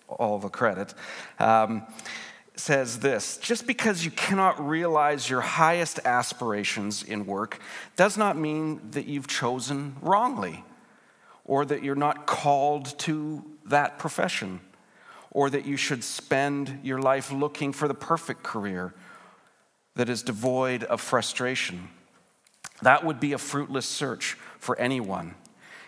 all 0.09 0.39
the 0.39 0.49
credit, 0.49 0.95
um, 1.39 1.83
says 2.57 3.01
this 3.01 3.37
just 3.37 3.67
because 3.67 4.05
you 4.05 4.11
cannot 4.11 4.67
realize 4.67 5.29
your 5.29 5.43
highest 5.43 6.01
aspirations 6.05 7.03
in 7.03 7.27
work 7.27 7.61
does 7.97 8.17
not 8.17 8.37
mean 8.37 8.81
that 8.93 9.07
you've 9.07 9.27
chosen 9.27 9.97
wrongly 10.01 10.65
or 11.45 11.65
that 11.65 11.83
you're 11.83 11.95
not 11.95 12.27
called 12.27 12.99
to 12.99 13.45
that 13.67 13.99
profession 13.99 14.61
or 15.31 15.51
that 15.51 15.65
you 15.65 15.77
should 15.77 16.03
spend 16.03 16.81
your 16.83 17.01
life 17.01 17.31
looking 17.33 17.73
for 17.73 17.87
the 17.89 17.95
perfect 17.95 18.43
career 18.43 18.95
that 19.95 20.09
is 20.09 20.23
devoid 20.23 20.85
of 20.85 21.01
frustration. 21.01 21.89
That 22.83 23.05
would 23.05 23.21
be 23.21 23.33
a 23.33 23.39
fruitless 23.39 23.87
search 23.87 24.37
for 24.59 24.79
anyone. 24.79 25.35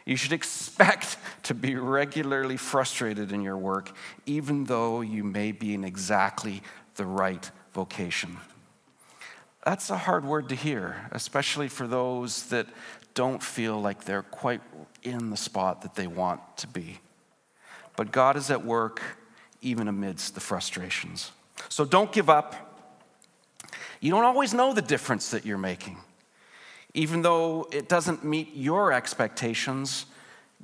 You 0.05 0.17
should 0.17 0.33
expect 0.33 1.17
to 1.45 1.55
be 1.55 1.75
regularly 1.75 2.57
frustrated 2.57 3.33
in 3.33 3.43
your 3.43 3.57
work, 3.57 3.95
even 4.27 4.65
though 4.65 5.01
you 5.01 5.25
may 5.25 5.53
be 5.53 5.75
in 5.75 5.85
exactly 5.85 6.63
the 6.97 7.07
right 7.07 7.51
vocation. 7.73 8.37
That's 9.65 9.91
a 9.91 9.97
hard 9.97 10.25
word 10.25 10.49
to 10.49 10.57
hear, 10.57 11.09
especially 11.13 11.69
for 11.69 11.87
those 11.87 12.45
that 12.47 12.67
don't 13.15 13.43
feel 13.43 13.81
like 13.81 14.05
they're 14.05 14.23
quite 14.23 14.61
in 15.03 15.31
the 15.31 15.37
spot 15.37 15.83
that 15.83 15.95
they 15.95 16.07
want 16.07 16.41
to 16.59 16.67
be. 16.67 16.99
But 17.97 18.11
God 18.11 18.37
is 18.37 18.51
at 18.51 18.65
work 18.65 19.01
even 19.63 19.89
amidst 19.89 20.35
the 20.35 20.41
frustrations. 20.41 21.31
So 21.69 21.85
don't 21.85 22.13
give 22.13 22.29
up. 22.29 22.69
You 24.01 24.11
don't 24.11 24.25
always 24.25 24.53
know 24.53 24.75
the 24.75 24.83
difference 24.83 25.31
that 25.31 25.47
you're 25.47 25.59
making. 25.59 25.99
Even 26.93 27.23
though 27.23 27.69
it 27.73 27.89
doesn't 27.89 28.25
meet 28.25 28.55
your 28.55 28.93
expectations, 28.93 30.07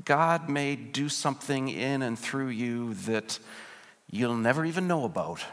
God 0.05 0.49
may 0.49 0.77
do 0.77 1.09
something 1.09 1.69
in 1.69 2.03
and 2.03 2.19
through 2.19 2.49
you 2.49 2.95
that 2.95 3.39
you'll 4.11 4.37
never 4.37 4.65
even 4.65 4.87
know 4.87 5.05
about 5.05 5.45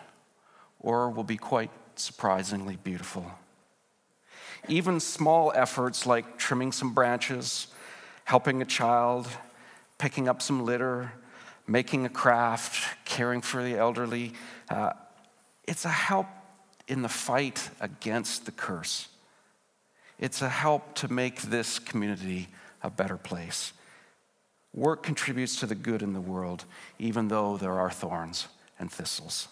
or 0.80 1.10
will 1.10 1.24
be 1.24 1.38
quite 1.38 1.72
surprisingly 1.96 2.76
beautiful. 2.76 3.32
Even 4.68 5.00
small 5.00 5.52
efforts 5.56 6.06
like 6.06 6.38
trimming 6.38 6.72
some 6.72 6.94
branches, 6.94 7.68
helping 8.26 8.62
a 8.62 8.66
child, 8.66 9.28
picking 9.98 10.28
up 10.28 10.42
some 10.42 10.66
litter, 10.66 11.14
making 11.68 12.06
a 12.06 12.10
craft, 12.10 13.06
caring 13.06 13.42
for 13.42 13.64
the 13.64 13.78
elderly, 13.78 14.34
uh, 14.70 14.92
it's 15.68 15.86
a 15.86 15.90
help 15.90 16.28
in 16.88 17.02
the 17.02 17.10
fight 17.10 17.70
against 17.80 18.46
the 18.46 18.52
curse. 18.52 19.08
It's 20.20 20.42
a 20.42 20.50
help 20.50 20.96
to 20.96 21.12
make 21.12 21.42
this 21.42 21.80
community 21.80 22.48
a 22.84 22.90
better 22.90 23.18
place. 23.18 23.74
Work 24.74 25.04
contributes 25.04 25.56
to 25.62 25.66
the 25.66 25.76
good 25.76 26.02
in 26.02 26.14
the 26.14 26.22
world, 26.22 26.66
even 27.00 27.30
though 27.30 27.58
there 27.58 27.80
are 27.80 27.90
thorns 27.90 28.48
and 28.78 28.92
thistles. 28.92 29.48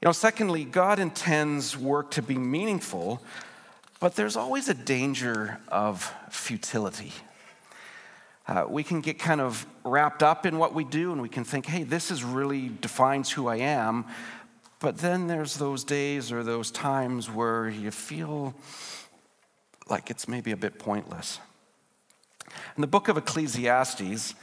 You 0.00 0.06
know, 0.06 0.12
secondly, 0.12 0.64
God 0.64 0.98
intends 0.98 1.76
work 1.76 2.10
to 2.12 2.22
be 2.22 2.36
meaningful, 2.36 3.22
but 4.00 4.14
there's 4.14 4.36
always 4.36 4.68
a 4.68 4.74
danger 4.74 5.58
of 5.68 6.12
futility. 6.30 7.12
Uh, 8.48 8.64
we 8.66 8.82
can 8.82 9.02
get 9.02 9.18
kind 9.18 9.42
of 9.42 9.66
wrapped 9.84 10.22
up 10.22 10.46
in 10.46 10.56
what 10.56 10.72
we 10.72 10.82
do 10.82 11.12
and 11.12 11.20
we 11.20 11.28
can 11.28 11.44
think, 11.44 11.66
hey, 11.66 11.82
this 11.82 12.10
is 12.10 12.24
really 12.24 12.70
defines 12.80 13.30
who 13.30 13.46
I 13.46 13.56
am. 13.56 14.06
But 14.80 14.98
then 14.98 15.26
there's 15.26 15.56
those 15.58 15.84
days 15.84 16.32
or 16.32 16.42
those 16.42 16.70
times 16.70 17.28
where 17.28 17.68
you 17.68 17.90
feel 17.90 18.54
like 19.90 20.08
it's 20.10 20.26
maybe 20.26 20.50
a 20.52 20.56
bit 20.56 20.78
pointless. 20.78 21.40
In 22.74 22.80
the 22.80 22.86
book 22.86 23.08
of 23.08 23.18
Ecclesiastes, 23.18 24.34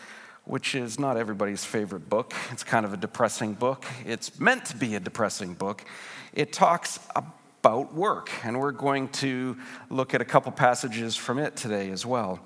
which 0.43 0.75
is 0.75 0.99
not 0.99 1.17
everybody's 1.17 1.65
favorite 1.65 2.07
book, 2.07 2.33
it's 2.51 2.63
kind 2.63 2.85
of 2.85 2.93
a 2.93 2.97
depressing 2.97 3.53
book. 3.53 3.85
It's 4.05 4.39
meant 4.39 4.65
to 4.65 4.77
be 4.77 4.93
a 4.93 4.99
depressing 4.99 5.55
book. 5.55 5.83
It 6.31 6.53
talks 6.53 6.99
about 7.15 7.95
work, 7.95 8.29
and 8.43 8.59
we're 8.59 8.71
going 8.71 9.07
to 9.09 9.57
look 9.89 10.13
at 10.13 10.21
a 10.21 10.25
couple 10.25 10.51
passages 10.51 11.15
from 11.15 11.39
it 11.39 11.55
today 11.55 11.89
as 11.89 12.05
well. 12.05 12.39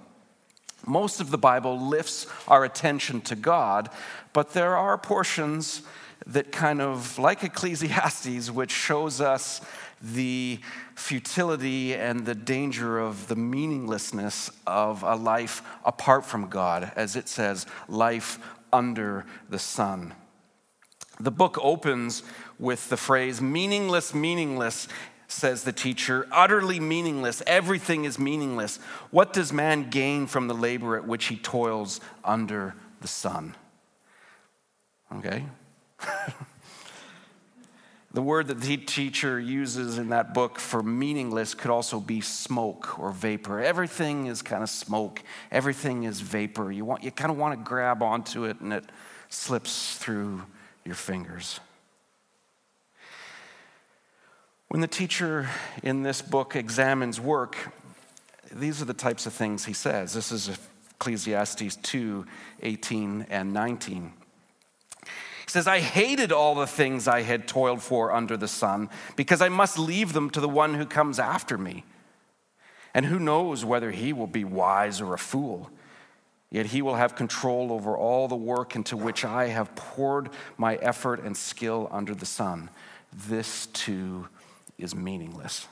Most 0.85 1.19
of 1.19 1.31
the 1.31 1.37
Bible 1.37 1.79
lifts 1.79 2.27
our 2.47 2.63
attention 2.63 3.21
to 3.21 3.35
God, 3.35 3.89
but 4.33 4.53
there 4.53 4.75
are 4.75 4.97
portions 4.97 5.81
that 6.25 6.51
kind 6.51 6.81
of, 6.81 7.17
like 7.17 7.43
Ecclesiastes, 7.43 8.51
which 8.51 8.71
shows 8.71 9.21
us 9.21 9.61
the 10.01 10.59
futility 10.95 11.93
and 11.93 12.25
the 12.25 12.35
danger 12.35 12.99
of 12.99 13.27
the 13.27 13.35
meaninglessness 13.35 14.49
of 14.67 15.03
a 15.03 15.15
life 15.15 15.61
apart 15.85 16.25
from 16.25 16.47
God, 16.47 16.91
as 16.95 17.15
it 17.15 17.27
says, 17.27 17.65
life 17.87 18.39
under 18.71 19.25
the 19.49 19.59
sun. 19.59 20.13
The 21.19 21.31
book 21.31 21.57
opens 21.61 22.23
with 22.57 22.89
the 22.89 22.97
phrase, 22.97 23.41
meaningless, 23.41 24.13
meaningless, 24.13 24.87
says 25.29 25.63
the 25.63 25.71
teacher, 25.71 26.27
utterly 26.31 26.79
meaningless. 26.79 27.41
Everything 27.45 28.03
is 28.03 28.17
meaningless. 28.19 28.77
What 29.11 29.31
does 29.31 29.53
man 29.53 29.89
gain 29.89 30.25
from 30.27 30.47
the 30.47 30.55
labor 30.55 30.97
at 30.97 31.07
which 31.07 31.25
he 31.25 31.37
toils 31.37 32.01
under 32.23 32.73
the 32.99 33.07
sun? 33.07 33.55
Okay? 35.15 35.45
the 38.11 38.21
word 38.23 38.47
that 38.47 38.59
the 38.59 38.77
teacher 38.77 39.39
uses 39.39 39.99
in 39.99 40.09
that 40.09 40.33
book 40.33 40.57
for 40.57 40.81
meaningless 40.81 41.53
could 41.53 41.71
also 41.71 41.99
be 41.99 42.21
smoke 42.21 42.97
or 42.99 43.11
vapor. 43.11 43.59
Everything 43.59 44.25
is 44.25 44.41
kind 44.41 44.63
of 44.63 44.69
smoke, 44.69 45.21
everything 45.51 46.03
is 46.03 46.21
vapor. 46.21 46.71
You, 46.71 46.85
want, 46.85 47.03
you 47.03 47.11
kind 47.11 47.31
of 47.31 47.37
want 47.37 47.57
to 47.57 47.63
grab 47.63 48.01
onto 48.01 48.45
it 48.45 48.59
and 48.61 48.73
it 48.73 48.85
slips 49.29 49.95
through 49.95 50.41
your 50.83 50.95
fingers. 50.95 51.59
When 54.69 54.81
the 54.81 54.87
teacher 54.87 55.49
in 55.81 56.03
this 56.03 56.21
book 56.21 56.55
examines 56.55 57.19
work, 57.19 57.57
these 58.51 58.83
are 58.83 58.85
the 58.85 58.93
types 58.93 59.25
of 59.25 59.33
things 59.33 59.65
he 59.65 59.73
says. 59.73 60.13
This 60.13 60.31
is 60.31 60.59
Ecclesiastes 60.91 61.75
2 61.77 62.25
18 62.61 63.25
and 63.31 63.51
19. 63.51 64.13
He 65.03 65.09
says, 65.47 65.65
I 65.65 65.79
hated 65.79 66.31
all 66.31 66.53
the 66.53 66.67
things 66.67 67.07
I 67.07 67.23
had 67.23 67.47
toiled 67.47 67.81
for 67.81 68.11
under 68.11 68.37
the 68.37 68.47
sun 68.47 68.89
because 69.15 69.41
I 69.41 69.49
must 69.49 69.79
leave 69.79 70.13
them 70.13 70.29
to 70.29 70.39
the 70.39 70.47
one 70.47 70.75
who 70.75 70.85
comes 70.85 71.17
after 71.17 71.57
me. 71.57 71.83
And 72.93 73.07
who 73.07 73.17
knows 73.17 73.65
whether 73.65 73.89
he 73.89 74.13
will 74.13 74.27
be 74.27 74.43
wise 74.43 75.01
or 75.01 75.15
a 75.15 75.19
fool? 75.19 75.71
Yet 76.51 76.67
he 76.67 76.83
will 76.83 76.95
have 76.95 77.15
control 77.15 77.71
over 77.71 77.97
all 77.97 78.27
the 78.27 78.35
work 78.35 78.75
into 78.75 78.95
which 78.95 79.25
I 79.25 79.47
have 79.47 79.75
poured 79.75 80.29
my 80.57 80.75
effort 80.75 81.23
and 81.23 81.35
skill 81.35 81.89
under 81.91 82.13
the 82.13 82.27
sun. 82.27 82.69
This 83.11 83.65
too 83.65 84.27
is 84.79 84.95
meaningless. 84.95 85.67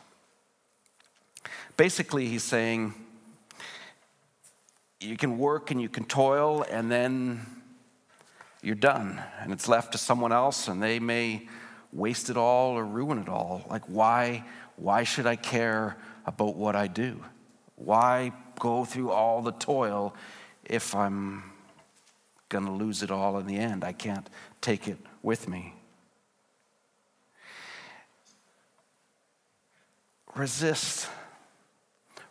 Basically, 1.75 2.27
he's 2.27 2.43
saying, 2.43 2.93
you 4.99 5.17
can 5.17 5.37
work 5.37 5.71
and 5.71 5.81
you 5.81 5.89
can 5.89 6.05
toil, 6.05 6.65
and 6.69 6.91
then 6.91 7.45
you're 8.61 8.75
done 8.75 9.21
and 9.41 9.53
it's 9.53 9.67
left 9.67 9.93
to 9.93 9.97
someone 9.97 10.31
else 10.31 10.67
and 10.67 10.81
they 10.81 10.99
may 10.99 11.47
waste 11.93 12.29
it 12.29 12.37
all 12.37 12.77
or 12.77 12.85
ruin 12.85 13.17
it 13.17 13.29
all. 13.29 13.65
Like, 13.69 13.85
why, 13.85 14.43
why 14.75 15.03
should 15.03 15.25
I 15.25 15.35
care 15.35 15.95
about 16.25 16.55
what 16.55 16.75
I 16.75 16.87
do? 16.87 17.23
Why 17.75 18.33
go 18.59 18.83
through 18.83 19.11
all 19.11 19.41
the 19.41 19.53
toil 19.53 20.13
if 20.65 20.95
I'm 20.95 21.43
going 22.49 22.65
to 22.65 22.71
lose 22.71 23.03
it 23.03 23.11
all 23.11 23.37
in 23.39 23.47
the 23.47 23.57
end? 23.57 23.83
I 23.83 23.93
can't 23.93 24.29
take 24.59 24.87
it 24.87 24.97
with 25.23 25.47
me. 25.47 25.73
Resist. 30.37 31.09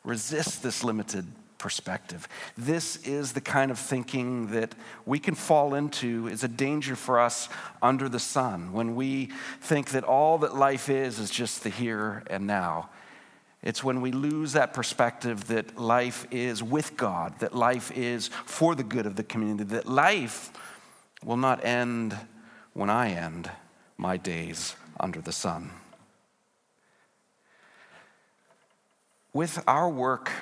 Resist 0.05 0.63
this 0.63 0.85
limited 0.85 1.27
perspective. 1.59 2.29
This 2.57 2.97
is 3.05 3.33
the 3.33 3.41
kind 3.41 3.73
of 3.73 3.79
thinking 3.79 4.53
that 4.53 4.75
we 5.05 5.19
can 5.19 5.35
fall 5.35 5.75
into 5.75 6.29
is 6.29 6.45
a 6.45 6.49
danger 6.49 6.95
for 6.95 7.19
us 7.19 7.49
under 7.83 8.09
the 8.09 8.21
sun 8.21 8.73
when 8.73 8.95
we 8.95 9.31
think 9.61 9.91
that 9.91 10.05
all 10.05 10.39
that 10.39 10.55
life 10.55 10.89
is 10.89 11.19
is 11.19 11.31
just 11.31 11.65
the 11.65 11.69
here 11.69 12.23
and 12.29 12.47
now. 12.47 12.91
It's 13.63 13.83
when 13.83 14.01
we 14.01 14.13
lose 14.13 14.53
that 14.53 14.73
perspective 14.73 15.49
that 15.49 15.77
life 15.77 16.27
is 16.31 16.63
with 16.63 16.97
God, 16.97 17.41
that 17.41 17.57
life 17.57 17.91
is 17.97 18.29
for 18.29 18.77
the 18.77 18.85
good 18.85 19.07
of 19.07 19.17
the 19.17 19.25
community, 19.25 19.65
that 19.71 19.89
life 19.89 20.53
will 21.25 21.37
not 21.37 21.65
end 21.65 22.17
when 22.75 22.91
I 22.91 23.11
end 23.11 23.51
my 23.97 24.17
days 24.17 24.77
under 25.01 25.21
the 25.21 25.33
sun. 25.33 25.73
With 29.37 29.63
our 29.69 29.87
work, 29.87 30.33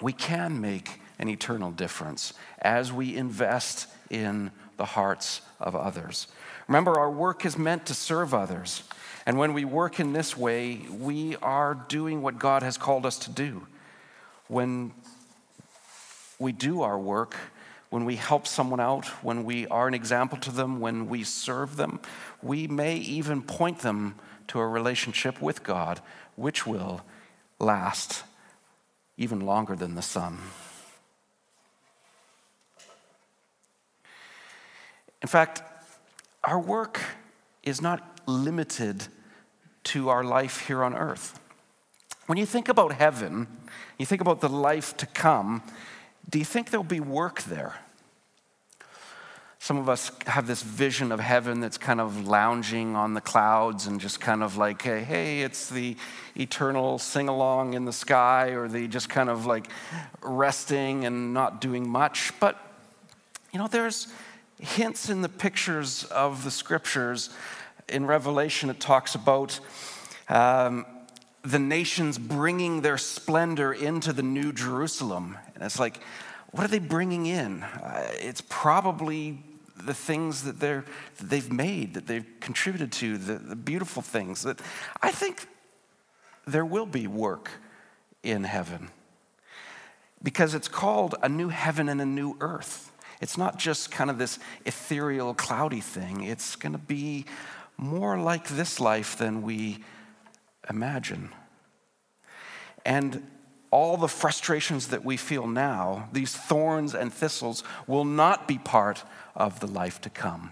we 0.00 0.12
can 0.12 0.60
make 0.60 1.00
an 1.18 1.28
eternal 1.28 1.72
difference 1.72 2.32
as 2.62 2.92
we 2.92 3.16
invest 3.16 3.88
in 4.08 4.52
the 4.76 4.84
hearts 4.84 5.40
of 5.58 5.74
others. 5.74 6.28
Remember, 6.68 6.96
our 6.96 7.10
work 7.10 7.44
is 7.44 7.58
meant 7.58 7.86
to 7.86 7.94
serve 7.94 8.32
others. 8.32 8.84
And 9.26 9.36
when 9.36 9.52
we 9.52 9.64
work 9.64 9.98
in 9.98 10.12
this 10.12 10.36
way, 10.36 10.82
we 10.88 11.34
are 11.42 11.74
doing 11.74 12.22
what 12.22 12.38
God 12.38 12.62
has 12.62 12.78
called 12.78 13.04
us 13.04 13.18
to 13.18 13.32
do. 13.32 13.66
When 14.46 14.92
we 16.38 16.52
do 16.52 16.82
our 16.82 17.00
work, 17.00 17.34
when 17.90 18.04
we 18.04 18.14
help 18.14 18.46
someone 18.46 18.78
out, 18.78 19.06
when 19.24 19.42
we 19.42 19.66
are 19.66 19.88
an 19.88 19.94
example 19.94 20.38
to 20.38 20.52
them, 20.52 20.78
when 20.78 21.08
we 21.08 21.24
serve 21.24 21.74
them, 21.74 21.98
we 22.42 22.68
may 22.68 22.94
even 22.94 23.42
point 23.42 23.80
them 23.80 24.14
to 24.46 24.60
a 24.60 24.68
relationship 24.68 25.42
with 25.42 25.64
God, 25.64 26.00
which 26.36 26.64
will 26.64 27.02
last 27.58 28.24
even 29.16 29.40
longer 29.40 29.74
than 29.74 29.94
the 29.94 30.02
sun. 30.02 30.38
In 35.20 35.28
fact, 35.28 35.62
our 36.44 36.60
work 36.60 37.00
is 37.62 37.82
not 37.82 38.20
limited 38.26 39.08
to 39.84 40.08
our 40.08 40.22
life 40.22 40.66
here 40.66 40.84
on 40.84 40.94
earth. 40.94 41.40
When 42.26 42.38
you 42.38 42.46
think 42.46 42.68
about 42.68 42.92
heaven, 42.92 43.48
you 43.98 44.06
think 44.06 44.20
about 44.20 44.40
the 44.40 44.48
life 44.48 44.96
to 44.98 45.06
come, 45.06 45.62
do 46.28 46.38
you 46.38 46.44
think 46.44 46.70
there'll 46.70 46.84
be 46.84 47.00
work 47.00 47.42
there? 47.42 47.80
Some 49.60 49.76
of 49.76 49.88
us 49.88 50.12
have 50.26 50.46
this 50.46 50.62
vision 50.62 51.10
of 51.10 51.18
heaven 51.18 51.60
that's 51.60 51.78
kind 51.78 52.00
of 52.00 52.28
lounging 52.28 52.94
on 52.94 53.14
the 53.14 53.20
clouds 53.20 53.86
and 53.88 54.00
just 54.00 54.20
kind 54.20 54.42
of 54.42 54.56
like, 54.56 54.80
hey, 54.82 55.02
hey 55.02 55.42
it's 55.42 55.68
the 55.68 55.96
eternal 56.36 56.98
sing 56.98 57.28
along 57.28 57.74
in 57.74 57.84
the 57.84 57.92
sky, 57.92 58.50
or 58.50 58.68
the 58.68 58.86
just 58.86 59.08
kind 59.08 59.28
of 59.28 59.46
like 59.46 59.66
resting 60.22 61.04
and 61.04 61.34
not 61.34 61.60
doing 61.60 61.88
much. 61.88 62.32
But, 62.38 62.56
you 63.52 63.58
know, 63.58 63.66
there's 63.66 64.12
hints 64.60 65.10
in 65.10 65.22
the 65.22 65.28
pictures 65.28 66.04
of 66.04 66.44
the 66.44 66.50
scriptures. 66.50 67.30
In 67.88 68.06
Revelation, 68.06 68.70
it 68.70 68.78
talks 68.78 69.16
about 69.16 69.58
um, 70.28 70.86
the 71.42 71.58
nations 71.58 72.16
bringing 72.16 72.82
their 72.82 72.98
splendor 72.98 73.72
into 73.72 74.12
the 74.12 74.22
New 74.22 74.52
Jerusalem. 74.52 75.36
And 75.54 75.64
it's 75.64 75.80
like, 75.80 76.00
what 76.52 76.64
are 76.64 76.68
they 76.68 76.78
bringing 76.78 77.26
in? 77.26 77.62
Uh, 77.62 78.08
it's 78.20 78.42
probably 78.48 79.38
the 79.84 79.94
things 79.94 80.44
that, 80.44 80.60
they're, 80.60 80.84
that 81.18 81.28
they've 81.28 81.52
made, 81.52 81.94
that 81.94 82.06
they've 82.06 82.26
contributed 82.40 82.92
to, 82.92 83.18
the, 83.18 83.34
the 83.34 83.56
beautiful 83.56 84.02
things. 84.02 84.42
That 84.42 84.60
I 85.02 85.10
think 85.10 85.46
there 86.46 86.64
will 86.64 86.86
be 86.86 87.06
work 87.06 87.50
in 88.22 88.44
heaven 88.44 88.90
because 90.22 90.54
it's 90.54 90.68
called 90.68 91.14
a 91.22 91.28
new 91.28 91.48
heaven 91.48 91.88
and 91.88 92.00
a 92.00 92.06
new 92.06 92.36
earth. 92.40 92.92
It's 93.20 93.36
not 93.36 93.58
just 93.58 93.90
kind 93.90 94.10
of 94.10 94.18
this 94.18 94.38
ethereal, 94.64 95.34
cloudy 95.34 95.80
thing. 95.80 96.22
It's 96.22 96.56
going 96.56 96.72
to 96.72 96.78
be 96.78 97.24
more 97.76 98.18
like 98.18 98.48
this 98.48 98.80
life 98.80 99.16
than 99.16 99.42
we 99.42 99.78
imagine. 100.68 101.30
And 102.84 103.26
all 103.70 103.96
the 103.96 104.08
frustrations 104.08 104.88
that 104.88 105.04
we 105.04 105.16
feel 105.16 105.46
now, 105.46 106.08
these 106.12 106.34
thorns 106.34 106.94
and 106.94 107.12
thistles, 107.12 107.62
will 107.86 108.04
not 108.04 108.48
be 108.48 108.58
part 108.58 109.04
of 109.34 109.60
the 109.60 109.66
life 109.66 110.00
to 110.02 110.10
come. 110.10 110.50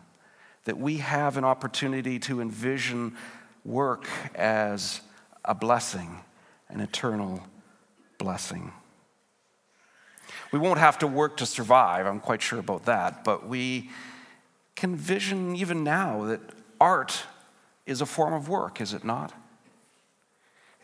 That 0.64 0.78
we 0.78 0.98
have 0.98 1.36
an 1.36 1.44
opportunity 1.44 2.18
to 2.20 2.40
envision 2.40 3.16
work 3.64 4.06
as 4.34 5.00
a 5.44 5.54
blessing, 5.54 6.20
an 6.68 6.80
eternal 6.80 7.42
blessing. 8.18 8.72
We 10.52 10.58
won't 10.58 10.78
have 10.78 10.98
to 10.98 11.06
work 11.06 11.36
to 11.38 11.46
survive, 11.46 12.06
I'm 12.06 12.20
quite 12.20 12.42
sure 12.42 12.58
about 12.58 12.84
that, 12.86 13.24
but 13.24 13.46
we 13.46 13.90
can 14.74 14.92
envision 14.92 15.56
even 15.56 15.84
now 15.84 16.24
that 16.24 16.40
art 16.80 17.24
is 17.86 18.00
a 18.00 18.06
form 18.06 18.34
of 18.34 18.48
work, 18.48 18.80
is 18.80 18.92
it 18.92 19.04
not? 19.04 19.32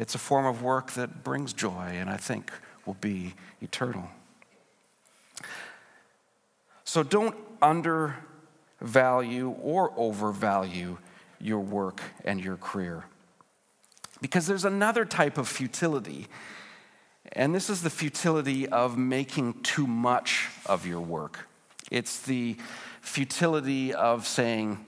It's 0.02 0.16
a 0.16 0.18
form 0.18 0.46
of 0.46 0.62
work 0.62 0.90
that 0.94 1.22
brings 1.22 1.52
joy 1.52 1.90
and 1.92 2.10
I 2.10 2.16
think 2.16 2.50
will 2.86 2.96
be 3.00 3.34
eternal. 3.60 4.08
So 6.82 7.04
don't 7.04 7.36
undervalue 7.62 9.50
or 9.50 9.92
overvalue 9.96 10.98
your 11.40 11.60
work 11.60 12.00
and 12.24 12.42
your 12.42 12.56
career. 12.56 13.04
Because 14.20 14.48
there's 14.48 14.64
another 14.64 15.04
type 15.04 15.38
of 15.38 15.46
futility, 15.46 16.26
and 17.30 17.54
this 17.54 17.70
is 17.70 17.82
the 17.82 17.90
futility 17.90 18.66
of 18.66 18.98
making 18.98 19.62
too 19.62 19.86
much 19.86 20.48
of 20.66 20.84
your 20.84 21.00
work. 21.00 21.46
It's 21.92 22.22
the 22.22 22.56
futility 23.02 23.94
of 23.94 24.26
saying, 24.26 24.84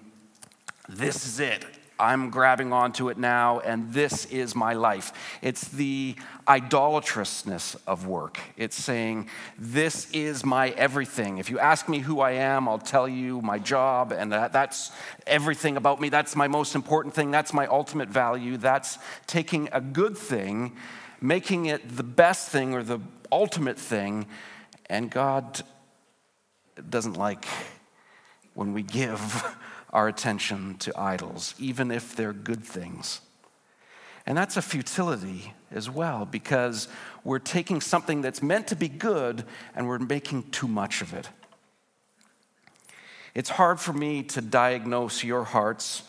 This 0.88 1.24
is 1.24 1.38
it. 1.38 1.64
I'm 1.98 2.30
grabbing 2.30 2.72
onto 2.72 3.08
it 3.08 3.18
now, 3.18 3.60
and 3.60 3.92
this 3.92 4.24
is 4.26 4.56
my 4.56 4.72
life. 4.72 5.12
It's 5.42 5.68
the 5.68 6.16
idolatrousness 6.48 7.76
of 7.86 8.06
work. 8.06 8.40
It's 8.56 8.74
saying, 8.76 9.28
This 9.58 10.10
is 10.10 10.44
my 10.44 10.70
everything. 10.70 11.38
If 11.38 11.50
you 11.50 11.58
ask 11.60 11.88
me 11.88 12.00
who 12.00 12.20
I 12.20 12.32
am, 12.32 12.68
I'll 12.68 12.78
tell 12.78 13.08
you 13.08 13.40
my 13.42 13.60
job, 13.60 14.12
and 14.12 14.32
that, 14.32 14.52
that's 14.52 14.90
everything 15.26 15.76
about 15.76 16.00
me. 16.00 16.08
That's 16.08 16.34
my 16.34 16.48
most 16.48 16.74
important 16.74 17.14
thing. 17.14 17.30
That's 17.30 17.52
my 17.52 17.66
ultimate 17.66 18.08
value. 18.08 18.56
That's 18.56 18.98
taking 19.28 19.68
a 19.70 19.80
good 19.80 20.18
thing, 20.18 20.72
making 21.20 21.66
it 21.66 21.96
the 21.96 22.02
best 22.02 22.48
thing 22.48 22.74
or 22.74 22.82
the 22.82 22.98
ultimate 23.30 23.78
thing, 23.78 24.26
and 24.90 25.10
God 25.10 25.62
doesn't 26.90 27.14
like 27.14 27.46
when 28.54 28.72
we 28.72 28.82
give 28.82 29.20
our 29.94 30.08
attention 30.08 30.76
to 30.78 30.92
idols, 31.00 31.54
even 31.58 31.90
if 31.90 32.16
they're 32.16 32.32
good 32.32 32.64
things. 32.64 33.20
And 34.26 34.36
that's 34.36 34.56
a 34.56 34.62
futility 34.62 35.52
as 35.70 35.88
well, 35.88 36.26
because 36.26 36.88
we're 37.22 37.38
taking 37.38 37.80
something 37.80 38.20
that's 38.20 38.42
meant 38.42 38.66
to 38.68 38.76
be 38.76 38.88
good 38.88 39.44
and 39.74 39.86
we're 39.86 39.98
making 39.98 40.50
too 40.50 40.66
much 40.66 41.00
of 41.00 41.14
it. 41.14 41.28
It's 43.34 43.50
hard 43.50 43.80
for 43.80 43.92
me 43.92 44.22
to 44.24 44.40
diagnose 44.40 45.24
your 45.24 45.44
hearts 45.44 46.02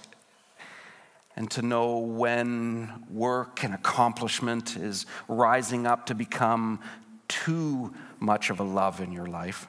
and 1.35 1.51
to 1.51 1.61
know 1.61 1.97
when 1.97 3.03
work 3.09 3.63
and 3.63 3.73
accomplishment 3.73 4.77
is 4.77 5.05
rising 5.27 5.85
up 5.85 6.05
to 6.05 6.15
become 6.15 6.79
too 7.27 7.93
much 8.19 8.49
of 8.49 8.59
a 8.59 8.63
love 8.63 9.01
in 9.01 9.11
your 9.11 9.25
life. 9.25 9.67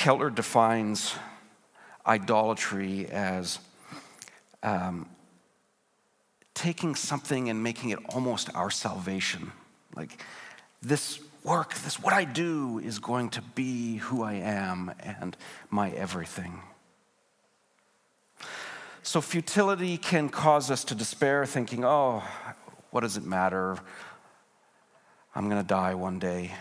Keller 0.00 0.30
defines 0.30 1.14
idolatry 2.06 3.06
as 3.10 3.58
um, 4.62 5.06
taking 6.54 6.94
something 6.94 7.50
and 7.50 7.62
making 7.62 7.90
it 7.90 7.98
almost 8.14 8.48
our 8.54 8.70
salvation. 8.70 9.52
Like, 9.94 10.24
this 10.80 11.20
work, 11.44 11.74
this 11.74 12.00
what 12.00 12.14
I 12.14 12.24
do 12.24 12.78
is 12.78 12.98
going 12.98 13.28
to 13.28 13.42
be 13.42 13.96
who 13.96 14.22
I 14.22 14.36
am 14.36 14.90
and 15.00 15.36
my 15.68 15.90
everything. 15.90 16.62
So, 19.02 19.20
futility 19.20 19.98
can 19.98 20.30
cause 20.30 20.70
us 20.70 20.82
to 20.84 20.94
despair, 20.94 21.44
thinking, 21.44 21.84
oh, 21.84 22.22
what 22.90 23.02
does 23.02 23.18
it 23.18 23.24
matter? 23.26 23.76
I'm 25.34 25.50
going 25.50 25.60
to 25.60 25.68
die 25.68 25.94
one 25.94 26.18
day. 26.18 26.52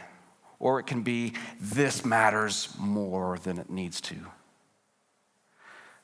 Or 0.60 0.80
it 0.80 0.86
can 0.86 1.02
be 1.02 1.34
this 1.60 2.06
matters 2.06 2.70
more 2.78 3.38
than 3.40 3.58
it 3.58 3.70
needs 3.70 4.02
to. 4.02 4.16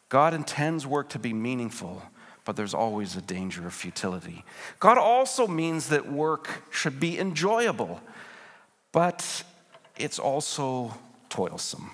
God 0.09 0.33
intends 0.33 0.87
work 0.87 1.09
to 1.09 1.19
be 1.19 1.33
meaningful, 1.33 2.01
but 2.45 2.55
there's 2.55 2.73
always 2.73 3.15
a 3.15 3.21
danger 3.21 3.67
of 3.67 3.73
futility. 3.73 4.45
God 4.79 4.97
also 4.97 5.47
means 5.47 5.89
that 5.89 6.09
work 6.11 6.63
should 6.71 6.99
be 6.99 7.19
enjoyable, 7.19 8.01
but 8.91 9.43
it's 9.97 10.19
also 10.19 10.95
toilsome. 11.29 11.91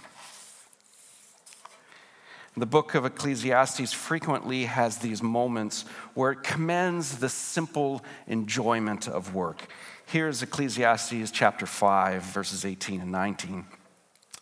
The 2.58 2.66
book 2.66 2.96
of 2.96 3.06
Ecclesiastes 3.06 3.94
frequently 3.94 4.66
has 4.66 4.98
these 4.98 5.24
moments 5.24 5.86
where 6.16 6.34
it 6.34 6.44
commends 6.44 7.20
the 7.20 7.30
simple 7.30 8.04
enjoyment 8.28 9.08
of 9.08 9.34
work. 9.34 9.68
Here's 10.12 10.44
Ecclesiastes 10.44 11.32
chapter 11.32 11.66
5, 11.66 12.24
verses 12.24 12.66
18 12.66 13.00
and 13.02 13.12
19. 13.12 13.66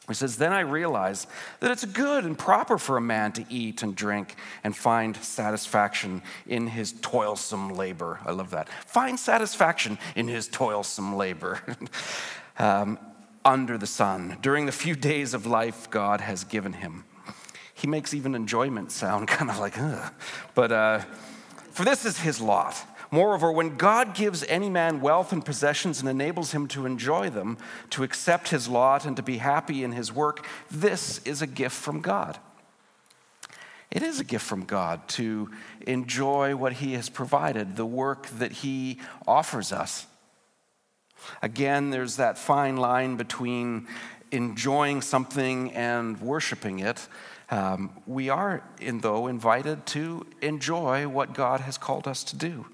He 0.08 0.13
says, 0.15 0.38
Then 0.38 0.51
I 0.51 0.62
realized 0.62 1.27
that 1.60 1.69
it's 1.69 1.86
good 1.86 2.25
and 2.25 2.38
proper 2.38 2.79
for 2.79 2.97
a 2.97 3.01
man 3.01 3.34
to 3.34 3.45
eat 3.49 3.84
and 3.84 3.95
drink 3.95 4.36
and 4.63 4.75
find 4.75 5.15
satisfaction 5.17 6.23
in 6.47 6.65
his 6.67 6.93
toilsome 6.93 7.75
labor. 7.75 8.19
I 8.25 8.32
love 8.32 8.49
that. 8.49 8.67
Find 8.88 9.19
satisfaction 9.19 9.99
in 10.15 10.27
his 10.27 10.47
toilsome 10.47 11.15
labor 11.15 11.62
um, 12.58 12.97
under 13.45 13.77
the 13.77 13.88
sun 13.88 14.38
during 14.41 14.65
the 14.65 14.71
few 14.71 14.95
days 14.95 15.36
of 15.36 15.45
life 15.45 15.89
God 15.91 16.21
has 16.21 16.43
given 16.43 16.73
him 16.73 17.05
he 17.79 17.88
makes 17.88 18.13
even 18.13 18.36
enjoyment 18.36 18.91
sound 18.91 19.27
kind 19.29 19.49
of 19.49 19.60
like, 19.60 19.79
ugh. 19.79 20.13
But 20.53 20.71
uh, 20.71 20.99
for 21.71 21.86
this 21.86 22.05
is 22.05 22.19
his 22.19 22.41
lot. 22.41 22.75
Moreover, 23.12 23.52
when 23.52 23.76
God 23.76 24.13
gives 24.13 24.43
any 24.43 24.69
man 24.69 25.02
wealth 25.02 25.32
and 25.32 25.43
possessions 25.43 26.00
and 26.00 26.08
enables 26.08 26.52
him 26.52 26.67
to 26.67 26.86
enjoy 26.86 27.30
them, 27.30 27.58
to 27.89 28.04
accept 28.04 28.50
his 28.50 28.67
lot 28.67 29.06
and 29.06 29.15
to 29.17 29.24
be 29.24 29.38
happy 29.38 29.84
in 29.84 29.93
his 29.93 30.13
work, 30.13 30.45
this 30.69 31.19
is 31.26 31.41
a 31.41 31.48
gift 31.48 31.76
from 31.76 32.02
God. 32.02 32.38
It 33.89 34.04
is 34.04 34.19
a 34.19 34.24
gift 34.24 34.45
from 34.45 34.65
God 34.65 35.08
to 35.10 35.50
enjoy 35.88 36.56
what 36.56 36.74
he 36.74 36.93
has 36.93 37.10
provided, 37.10 37.76
the 37.76 37.86
work 37.86 38.28
that 38.28 38.52
he 38.52 39.00
offers 39.28 39.72
us. 39.72 40.06
Again, 41.41 41.89
there's 41.89 42.17
that 42.17 42.38
fine 42.38 42.78
line 42.78 43.15
between 43.15 43.88
enjoying 44.32 45.02
something 45.02 45.72
and 45.74 46.22
worshiping 46.22 46.80
it. 46.80 47.08
Um, 47.50 47.89
we 48.06 48.30
are, 48.30 48.63
in, 48.80 49.00
though, 49.00 49.26
invited 49.26 49.88
to 49.88 50.28
enjoy 50.41 51.08
what 51.08 51.34
God 51.34 51.62
has 51.62 51.80
called 51.80 52.08
us 52.08 52.24
to 52.26 52.36
do. 52.36 52.67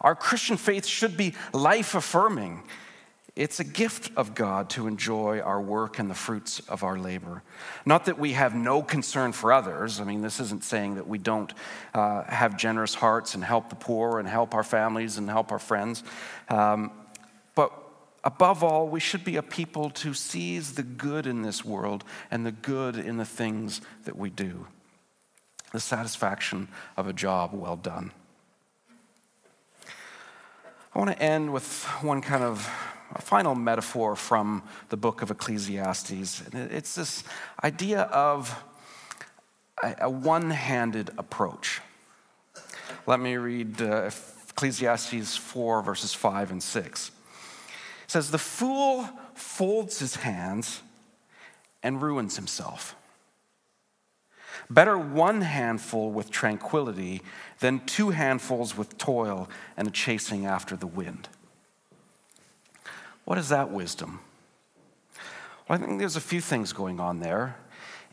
Our 0.00 0.14
Christian 0.14 0.56
faith 0.56 0.86
should 0.86 1.16
be 1.16 1.34
life 1.52 1.94
affirming. 1.94 2.62
It's 3.34 3.60
a 3.60 3.64
gift 3.64 4.10
of 4.16 4.34
God 4.34 4.70
to 4.70 4.86
enjoy 4.86 5.40
our 5.40 5.60
work 5.60 5.98
and 5.98 6.10
the 6.10 6.14
fruits 6.14 6.60
of 6.60 6.82
our 6.82 6.98
labor. 6.98 7.42
Not 7.84 8.06
that 8.06 8.18
we 8.18 8.32
have 8.32 8.54
no 8.54 8.82
concern 8.82 9.32
for 9.32 9.52
others. 9.52 10.00
I 10.00 10.04
mean, 10.04 10.22
this 10.22 10.40
isn't 10.40 10.64
saying 10.64 10.94
that 10.94 11.06
we 11.06 11.18
don't 11.18 11.52
uh, 11.92 12.22
have 12.24 12.56
generous 12.56 12.94
hearts 12.94 13.34
and 13.34 13.44
help 13.44 13.68
the 13.68 13.76
poor 13.76 14.18
and 14.18 14.26
help 14.26 14.54
our 14.54 14.62
families 14.62 15.18
and 15.18 15.28
help 15.28 15.52
our 15.52 15.58
friends. 15.58 16.02
Um, 16.48 16.90
but 17.54 17.72
Above 18.26 18.64
all, 18.64 18.88
we 18.88 18.98
should 18.98 19.22
be 19.22 19.36
a 19.36 19.42
people 19.42 19.88
to 19.88 20.12
seize 20.12 20.72
the 20.72 20.82
good 20.82 21.28
in 21.28 21.42
this 21.42 21.64
world 21.64 22.02
and 22.28 22.44
the 22.44 22.50
good 22.50 22.96
in 22.96 23.18
the 23.18 23.24
things 23.24 23.80
that 24.04 24.16
we 24.16 24.30
do. 24.30 24.66
The 25.72 25.78
satisfaction 25.78 26.66
of 26.96 27.06
a 27.06 27.12
job 27.12 27.50
well 27.52 27.76
done. 27.76 28.10
I 30.96 30.98
want 30.98 31.10
to 31.10 31.22
end 31.22 31.52
with 31.52 31.84
one 32.00 32.22
kind 32.22 32.42
of 32.42 32.66
a 33.14 33.20
final 33.20 33.54
metaphor 33.54 34.16
from 34.16 34.62
the 34.88 34.96
book 34.96 35.20
of 35.20 35.30
Ecclesiastes. 35.30 36.42
It's 36.54 36.94
this 36.94 37.22
idea 37.62 38.00
of 38.04 38.64
a 39.82 40.08
one 40.08 40.48
handed 40.48 41.10
approach. 41.18 41.82
Let 43.06 43.20
me 43.20 43.36
read 43.36 43.82
uh, 43.82 44.10
Ecclesiastes 44.48 45.36
4, 45.36 45.82
verses 45.82 46.14
5 46.14 46.52
and 46.52 46.62
6. 46.62 47.08
It 47.08 47.12
says, 48.10 48.30
The 48.30 48.38
fool 48.38 49.06
folds 49.34 49.98
his 49.98 50.16
hands 50.16 50.80
and 51.82 52.00
ruins 52.00 52.36
himself. 52.36 52.96
Better 54.68 54.98
one 54.98 55.42
handful 55.42 56.10
with 56.10 56.30
tranquility 56.30 57.22
than 57.60 57.84
two 57.86 58.10
handfuls 58.10 58.76
with 58.76 58.98
toil 58.98 59.48
and 59.76 59.94
chasing 59.94 60.44
after 60.46 60.76
the 60.76 60.86
wind. 60.86 61.28
What 63.24 63.38
is 63.38 63.48
that 63.48 63.70
wisdom? 63.70 64.20
Well, 65.68 65.78
I 65.78 65.84
think 65.84 65.98
there's 65.98 66.16
a 66.16 66.20
few 66.20 66.40
things 66.40 66.72
going 66.72 67.00
on 67.00 67.20
there. 67.20 67.56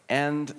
And 0.09 0.53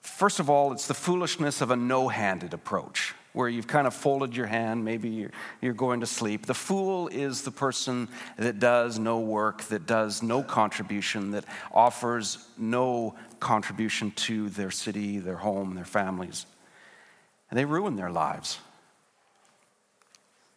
first 0.00 0.40
of 0.40 0.48
all, 0.48 0.72
it's 0.72 0.86
the 0.86 0.94
foolishness 0.94 1.60
of 1.60 1.70
a 1.70 1.76
no 1.76 2.08
handed 2.08 2.54
approach 2.54 3.14
where 3.36 3.50
you've 3.50 3.66
kind 3.66 3.86
of 3.86 3.92
folded 3.92 4.34
your 4.34 4.46
hand, 4.46 4.82
maybe 4.82 5.10
you're, 5.10 5.30
you're 5.60 5.74
going 5.74 6.00
to 6.00 6.06
sleep. 6.06 6.46
The 6.46 6.54
fool 6.54 7.08
is 7.08 7.42
the 7.42 7.50
person 7.50 8.08
that 8.38 8.58
does 8.58 8.98
no 8.98 9.20
work, 9.20 9.64
that 9.64 9.84
does 9.84 10.22
no 10.22 10.42
contribution, 10.42 11.32
that 11.32 11.44
offers 11.70 12.38
no 12.56 13.14
contribution 13.38 14.10
to 14.12 14.48
their 14.48 14.70
city, 14.70 15.18
their 15.18 15.36
home, 15.36 15.74
their 15.74 15.84
families. 15.84 16.46
And 17.50 17.58
they 17.58 17.66
ruin 17.66 17.96
their 17.96 18.10
lives. 18.10 18.58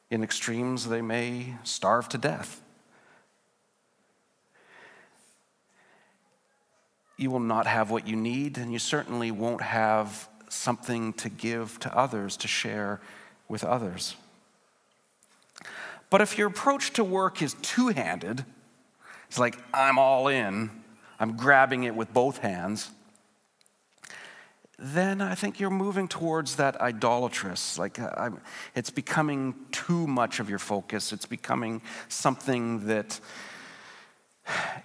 In 0.10 0.24
extremes, 0.24 0.88
they 0.88 1.02
may 1.02 1.56
starve 1.65 2.08
to 2.08 2.18
death. 2.18 2.62
You 7.18 7.30
will 7.30 7.42
not 7.42 7.68
have 7.68 7.92
what 7.92 8.08
you 8.08 8.15
need, 8.15 8.58
and 8.58 8.72
you 8.72 8.80
certainly 8.80 9.32
won't 9.32 9.63
have 9.63 10.30
something 10.49 11.13
to 11.13 11.29
give 11.29 11.79
to 11.79 11.97
others, 11.97 12.38
to 12.38 12.47
share 12.47 12.99
with 13.47 13.63
others. 13.63 14.15
But 16.09 16.21
if 16.21 16.38
your 16.38 16.47
approach 16.47 16.93
to 16.93 17.03
work 17.03 17.41
is 17.41 17.55
two 17.62 17.89
handed, 17.89 18.43
it's 19.27 19.39
like, 19.39 19.57
I'm 19.73 19.99
all 19.99 20.27
in, 20.27 20.71
I'm 21.19 21.38
grabbing 21.38 21.83
it 21.83 21.95
with 21.95 22.12
both 22.13 22.39
hands, 22.39 22.89
then 24.79 25.21
I 25.21 25.35
think 25.35 25.59
you're 25.59 25.69
moving 25.69 26.07
towards 26.07 26.55
that 26.55 26.79
idolatrous. 26.79 27.77
Like, 27.77 27.99
uh, 27.99 28.29
it's 28.75 28.89
becoming 28.89 29.53
too 29.71 30.07
much 30.07 30.39
of 30.39 30.49
your 30.49 30.59
focus. 30.59 31.12
It's 31.12 31.25
becoming 31.25 31.81
something 32.07 32.88
that 32.88 33.19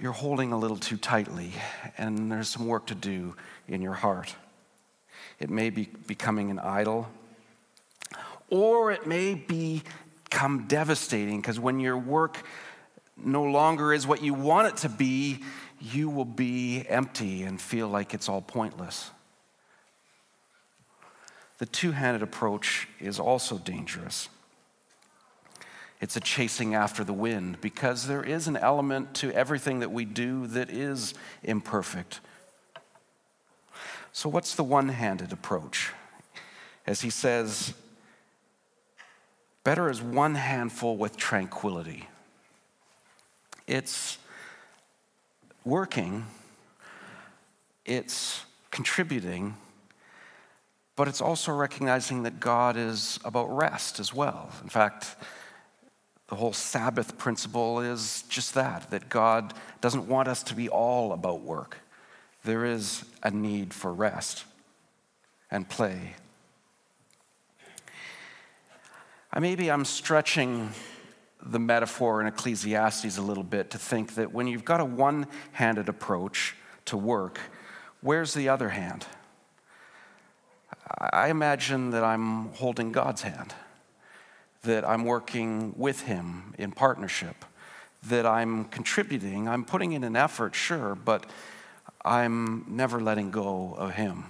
you're 0.01 0.13
holding 0.13 0.53
a 0.53 0.59
little 0.59 0.77
too 0.77 0.97
tightly, 0.97 1.53
and 1.97 2.31
there's 2.31 2.49
some 2.49 2.67
work 2.67 2.87
to 2.89 2.95
do 2.95 3.37
in 3.69 3.81
your 3.81 3.95
heart. 3.95 4.35
It 5.39 5.51
may 5.51 5.71
be 5.71 5.89
becoming 6.07 6.51
an 6.51 6.59
idol, 6.59 7.09
or 8.51 8.93
it 8.93 9.07
may 9.07 9.35
become 9.35 10.67
devastating 10.67 11.41
because 11.41 11.59
when 11.59 11.81
your 11.81 11.99
work 11.99 12.43
no 13.17 13.43
longer 13.43 13.93
is 13.93 14.07
what 14.07 14.23
you 14.23 14.35
want 14.35 14.69
it 14.69 14.77
to 14.79 14.89
be, 14.89 15.41
you 15.81 16.09
will 16.09 16.25
be 16.25 16.85
empty 16.89 17.43
and 17.43 17.61
feel 17.61 17.89
like 17.89 18.15
it's 18.15 18.29
all 18.29 18.41
pointless. 18.41 19.11
The 21.59 21.67
two 21.67 21.93
handed 21.93 22.23
approach 22.23 22.89
is 23.01 23.21
also 23.21 23.59
dangerous. 23.59 24.29
It's 26.01 26.17
a 26.17 26.21
chasing 26.21 26.75
after 26.75 27.05
the 27.05 27.13
wind 27.13 27.61
because 27.61 28.07
there 28.07 28.23
is 28.23 28.49
an 28.49 28.57
element 28.57 29.15
to 29.15 29.33
everything 29.33 29.81
that 29.81 29.93
we 29.93 30.05
do 30.05 30.47
that 30.49 30.69
is 30.71 31.15
imperfect 31.43 32.21
so, 34.17 34.29
what's 34.29 34.55
the 34.55 34.63
one 34.63 34.91
handed 34.91 35.33
approach? 35.33 35.91
As 36.87 37.01
he 37.01 37.11
says, 37.11 37.75
better 39.65 39.91
is 39.91 40.01
one 40.01 40.37
handful 40.37 40.97
with 40.97 41.17
tranquility. 41.17 42.09
It's 43.67 44.19
working, 45.65 46.27
it's 47.85 48.45
contributing, 48.71 49.57
but 50.95 51.09
it's 51.09 51.21
also 51.21 51.51
recognizing 51.51 52.23
that 52.23 52.39
God 52.39 52.77
is 52.77 53.19
about 53.25 53.47
rest 53.47 53.99
as 53.99 54.15
well. 54.15 54.49
In 54.63 54.69
fact, 54.69 55.17
the 56.29 56.37
whole 56.37 56.53
Sabbath 56.53 57.19
principle 57.19 57.81
is 57.81 58.23
just 58.29 58.55
that, 58.55 58.93
that 58.93 59.09
God 59.09 59.55
doesn't 59.81 60.07
want 60.07 60.29
us 60.29 60.45
to 60.45 60.55
be 60.55 60.69
all 60.69 61.13
about 61.13 61.41
work 61.41 61.79
there 62.45 62.65
is 62.65 63.05
a 63.23 63.31
need 63.31 63.73
for 63.73 63.93
rest 63.93 64.45
and 65.51 65.69
play. 65.69 66.15
Maybe 69.39 69.71
I'm 69.71 69.85
stretching 69.85 70.71
the 71.43 71.59
metaphor 71.59 72.21
in 72.21 72.27
Ecclesiastes 72.27 73.19
a 73.19 73.23
little 73.23 73.43
bit 73.43 73.71
to 73.71 73.79
think 73.79 74.15
that 74.15 74.33
when 74.33 74.47
you've 74.47 74.65
got 74.65 74.81
a 74.81 74.85
one 74.85 75.27
handed 75.53 75.89
approach 75.89 76.55
to 76.85 76.97
work, 76.97 77.41
where's 78.01 78.33
the 78.33 78.49
other 78.49 78.69
hand? 78.69 79.07
I 80.99 81.29
imagine 81.31 81.91
that 81.91 82.05
I'm 82.05 82.49
holding 82.53 82.93
God's 82.93 83.23
hand, 83.23 83.55
that 84.63 84.87
I'm 84.89 85.05
working 85.05 85.75
with 85.77 86.03
Him 86.03 86.55
in 86.57 86.73
partnership, 86.73 87.45
that 88.05 88.27
I'm 88.27 88.67
contributing. 88.67 89.49
I'm 89.49 89.65
putting 89.65 89.93
in 89.93 90.05
an 90.05 90.15
effort, 90.15 90.55
sure, 90.55 90.95
but 90.95 91.27
I'm 92.05 92.65
never 92.69 93.01
letting 93.01 93.31
go 93.31 93.75
of 93.77 93.95
Him. 93.95 94.25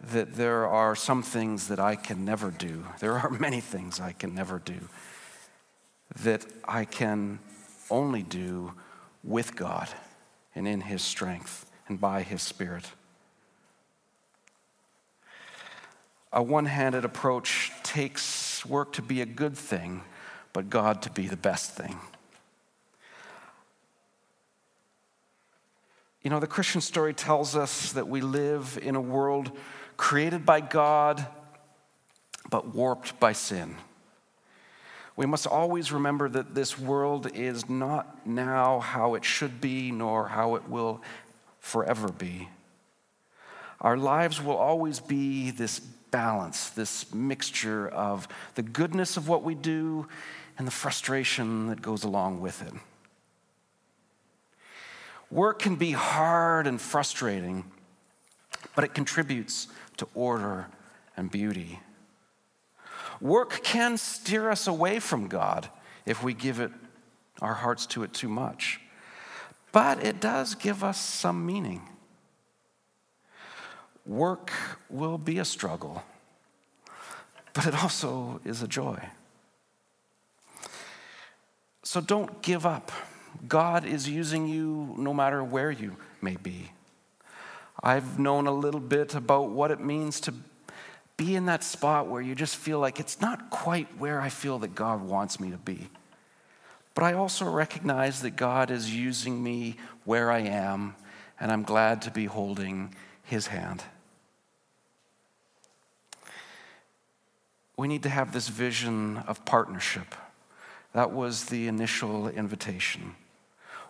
That 0.00 0.34
there 0.34 0.66
are 0.66 0.96
some 0.96 1.22
things 1.22 1.68
that 1.68 1.78
I 1.78 1.96
can 1.96 2.24
never 2.24 2.50
do. 2.50 2.86
There 3.00 3.18
are 3.18 3.30
many 3.30 3.60
things 3.60 4.00
I 4.00 4.12
can 4.12 4.34
never 4.34 4.58
do 4.58 4.88
that 6.22 6.44
I 6.64 6.84
can 6.84 7.38
only 7.90 8.22
do 8.22 8.72
with 9.22 9.56
God 9.56 9.88
and 10.54 10.68
in 10.68 10.82
His 10.82 11.02
strength 11.02 11.70
and 11.88 12.00
by 12.00 12.22
His 12.22 12.42
Spirit. 12.42 12.92
A 16.32 16.42
one 16.42 16.66
handed 16.66 17.04
approach 17.04 17.70
takes 17.82 18.66
work 18.66 18.92
to 18.94 19.02
be 19.02 19.20
a 19.20 19.26
good 19.26 19.56
thing, 19.56 20.02
but 20.52 20.68
God 20.68 21.00
to 21.02 21.10
be 21.10 21.28
the 21.28 21.36
best 21.36 21.72
thing. 21.72 21.98
You 26.24 26.30
know, 26.30 26.40
the 26.40 26.46
Christian 26.46 26.80
story 26.80 27.12
tells 27.12 27.54
us 27.54 27.92
that 27.92 28.08
we 28.08 28.22
live 28.22 28.78
in 28.80 28.96
a 28.96 29.00
world 29.00 29.52
created 29.98 30.46
by 30.46 30.62
God, 30.62 31.26
but 32.48 32.74
warped 32.74 33.20
by 33.20 33.34
sin. 33.34 33.76
We 35.16 35.26
must 35.26 35.46
always 35.46 35.92
remember 35.92 36.30
that 36.30 36.54
this 36.54 36.78
world 36.78 37.30
is 37.34 37.68
not 37.68 38.26
now 38.26 38.80
how 38.80 39.16
it 39.16 39.24
should 39.24 39.60
be, 39.60 39.92
nor 39.92 40.28
how 40.28 40.54
it 40.54 40.66
will 40.66 41.02
forever 41.60 42.08
be. 42.08 42.48
Our 43.82 43.98
lives 43.98 44.40
will 44.40 44.56
always 44.56 45.00
be 45.00 45.50
this 45.50 45.78
balance, 45.78 46.70
this 46.70 47.12
mixture 47.12 47.86
of 47.86 48.28
the 48.54 48.62
goodness 48.62 49.18
of 49.18 49.28
what 49.28 49.42
we 49.42 49.54
do 49.54 50.08
and 50.56 50.66
the 50.66 50.72
frustration 50.72 51.66
that 51.66 51.82
goes 51.82 52.02
along 52.02 52.40
with 52.40 52.62
it. 52.62 52.72
Work 55.34 55.58
can 55.58 55.74
be 55.74 55.90
hard 55.90 56.68
and 56.68 56.80
frustrating, 56.80 57.64
but 58.76 58.84
it 58.84 58.94
contributes 58.94 59.66
to 59.96 60.06
order 60.14 60.68
and 61.16 61.28
beauty. 61.28 61.80
Work 63.20 63.64
can 63.64 63.98
steer 63.98 64.48
us 64.48 64.68
away 64.68 65.00
from 65.00 65.26
God 65.26 65.68
if 66.06 66.22
we 66.22 66.34
give 66.34 66.60
it 66.60 66.70
our 67.42 67.54
hearts 67.54 67.84
to 67.86 68.04
it 68.04 68.12
too 68.12 68.28
much. 68.28 68.80
But 69.72 70.04
it 70.04 70.20
does 70.20 70.54
give 70.54 70.84
us 70.84 71.00
some 71.00 71.44
meaning. 71.44 71.82
Work 74.06 74.52
will 74.88 75.18
be 75.18 75.40
a 75.40 75.44
struggle, 75.44 76.04
but 77.54 77.66
it 77.66 77.82
also 77.82 78.40
is 78.44 78.62
a 78.62 78.68
joy. 78.68 79.00
So 81.82 82.00
don't 82.00 82.40
give 82.40 82.64
up. 82.64 82.92
God 83.48 83.84
is 83.84 84.08
using 84.08 84.48
you 84.48 84.94
no 84.96 85.12
matter 85.12 85.42
where 85.42 85.70
you 85.70 85.96
may 86.20 86.36
be. 86.36 86.70
I've 87.82 88.18
known 88.18 88.46
a 88.46 88.52
little 88.52 88.80
bit 88.80 89.14
about 89.14 89.50
what 89.50 89.70
it 89.70 89.80
means 89.80 90.20
to 90.20 90.34
be 91.16 91.36
in 91.36 91.46
that 91.46 91.62
spot 91.62 92.08
where 92.08 92.22
you 92.22 92.34
just 92.34 92.56
feel 92.56 92.78
like 92.78 92.98
it's 92.98 93.20
not 93.20 93.50
quite 93.50 93.98
where 93.98 94.20
I 94.20 94.28
feel 94.28 94.58
that 94.60 94.74
God 94.74 95.02
wants 95.02 95.38
me 95.38 95.50
to 95.50 95.58
be. 95.58 95.88
But 96.94 97.04
I 97.04 97.14
also 97.14 97.44
recognize 97.44 98.22
that 98.22 98.36
God 98.36 98.70
is 98.70 98.94
using 98.94 99.42
me 99.42 99.76
where 100.04 100.30
I 100.30 100.40
am, 100.40 100.94
and 101.40 101.50
I'm 101.50 101.62
glad 101.62 102.02
to 102.02 102.10
be 102.10 102.26
holding 102.26 102.94
His 103.24 103.48
hand. 103.48 103.82
We 107.76 107.88
need 107.88 108.04
to 108.04 108.08
have 108.08 108.32
this 108.32 108.48
vision 108.48 109.18
of 109.26 109.44
partnership. 109.44 110.14
That 110.92 111.10
was 111.10 111.46
the 111.46 111.66
initial 111.66 112.28
invitation. 112.28 113.16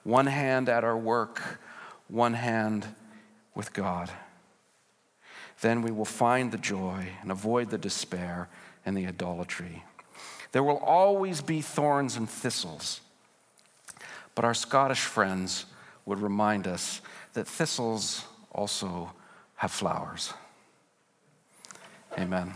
One 0.04 0.26
hand 0.26 0.68
at 0.68 0.84
our 0.84 0.96
work, 0.96 1.60
one 2.08 2.34
hand 2.34 2.86
with 3.54 3.72
God. 3.72 4.10
Then 5.60 5.82
we 5.82 5.90
will 5.90 6.04
find 6.04 6.52
the 6.52 6.58
joy 6.58 7.08
and 7.22 7.30
avoid 7.30 7.70
the 7.70 7.78
despair 7.78 8.48
and 8.84 8.96
the 8.96 9.06
idolatry. 9.06 9.84
There 10.52 10.62
will 10.62 10.78
always 10.78 11.40
be 11.40 11.60
thorns 11.60 12.16
and 12.16 12.28
thistles, 12.28 13.00
but 14.34 14.44
our 14.44 14.54
Scottish 14.54 15.00
friends 15.00 15.64
would 16.06 16.20
remind 16.20 16.66
us 16.66 17.00
that 17.32 17.48
thistles 17.48 18.24
also 18.52 19.12
have 19.56 19.72
flowers. 19.72 20.32
Amen. 22.18 22.54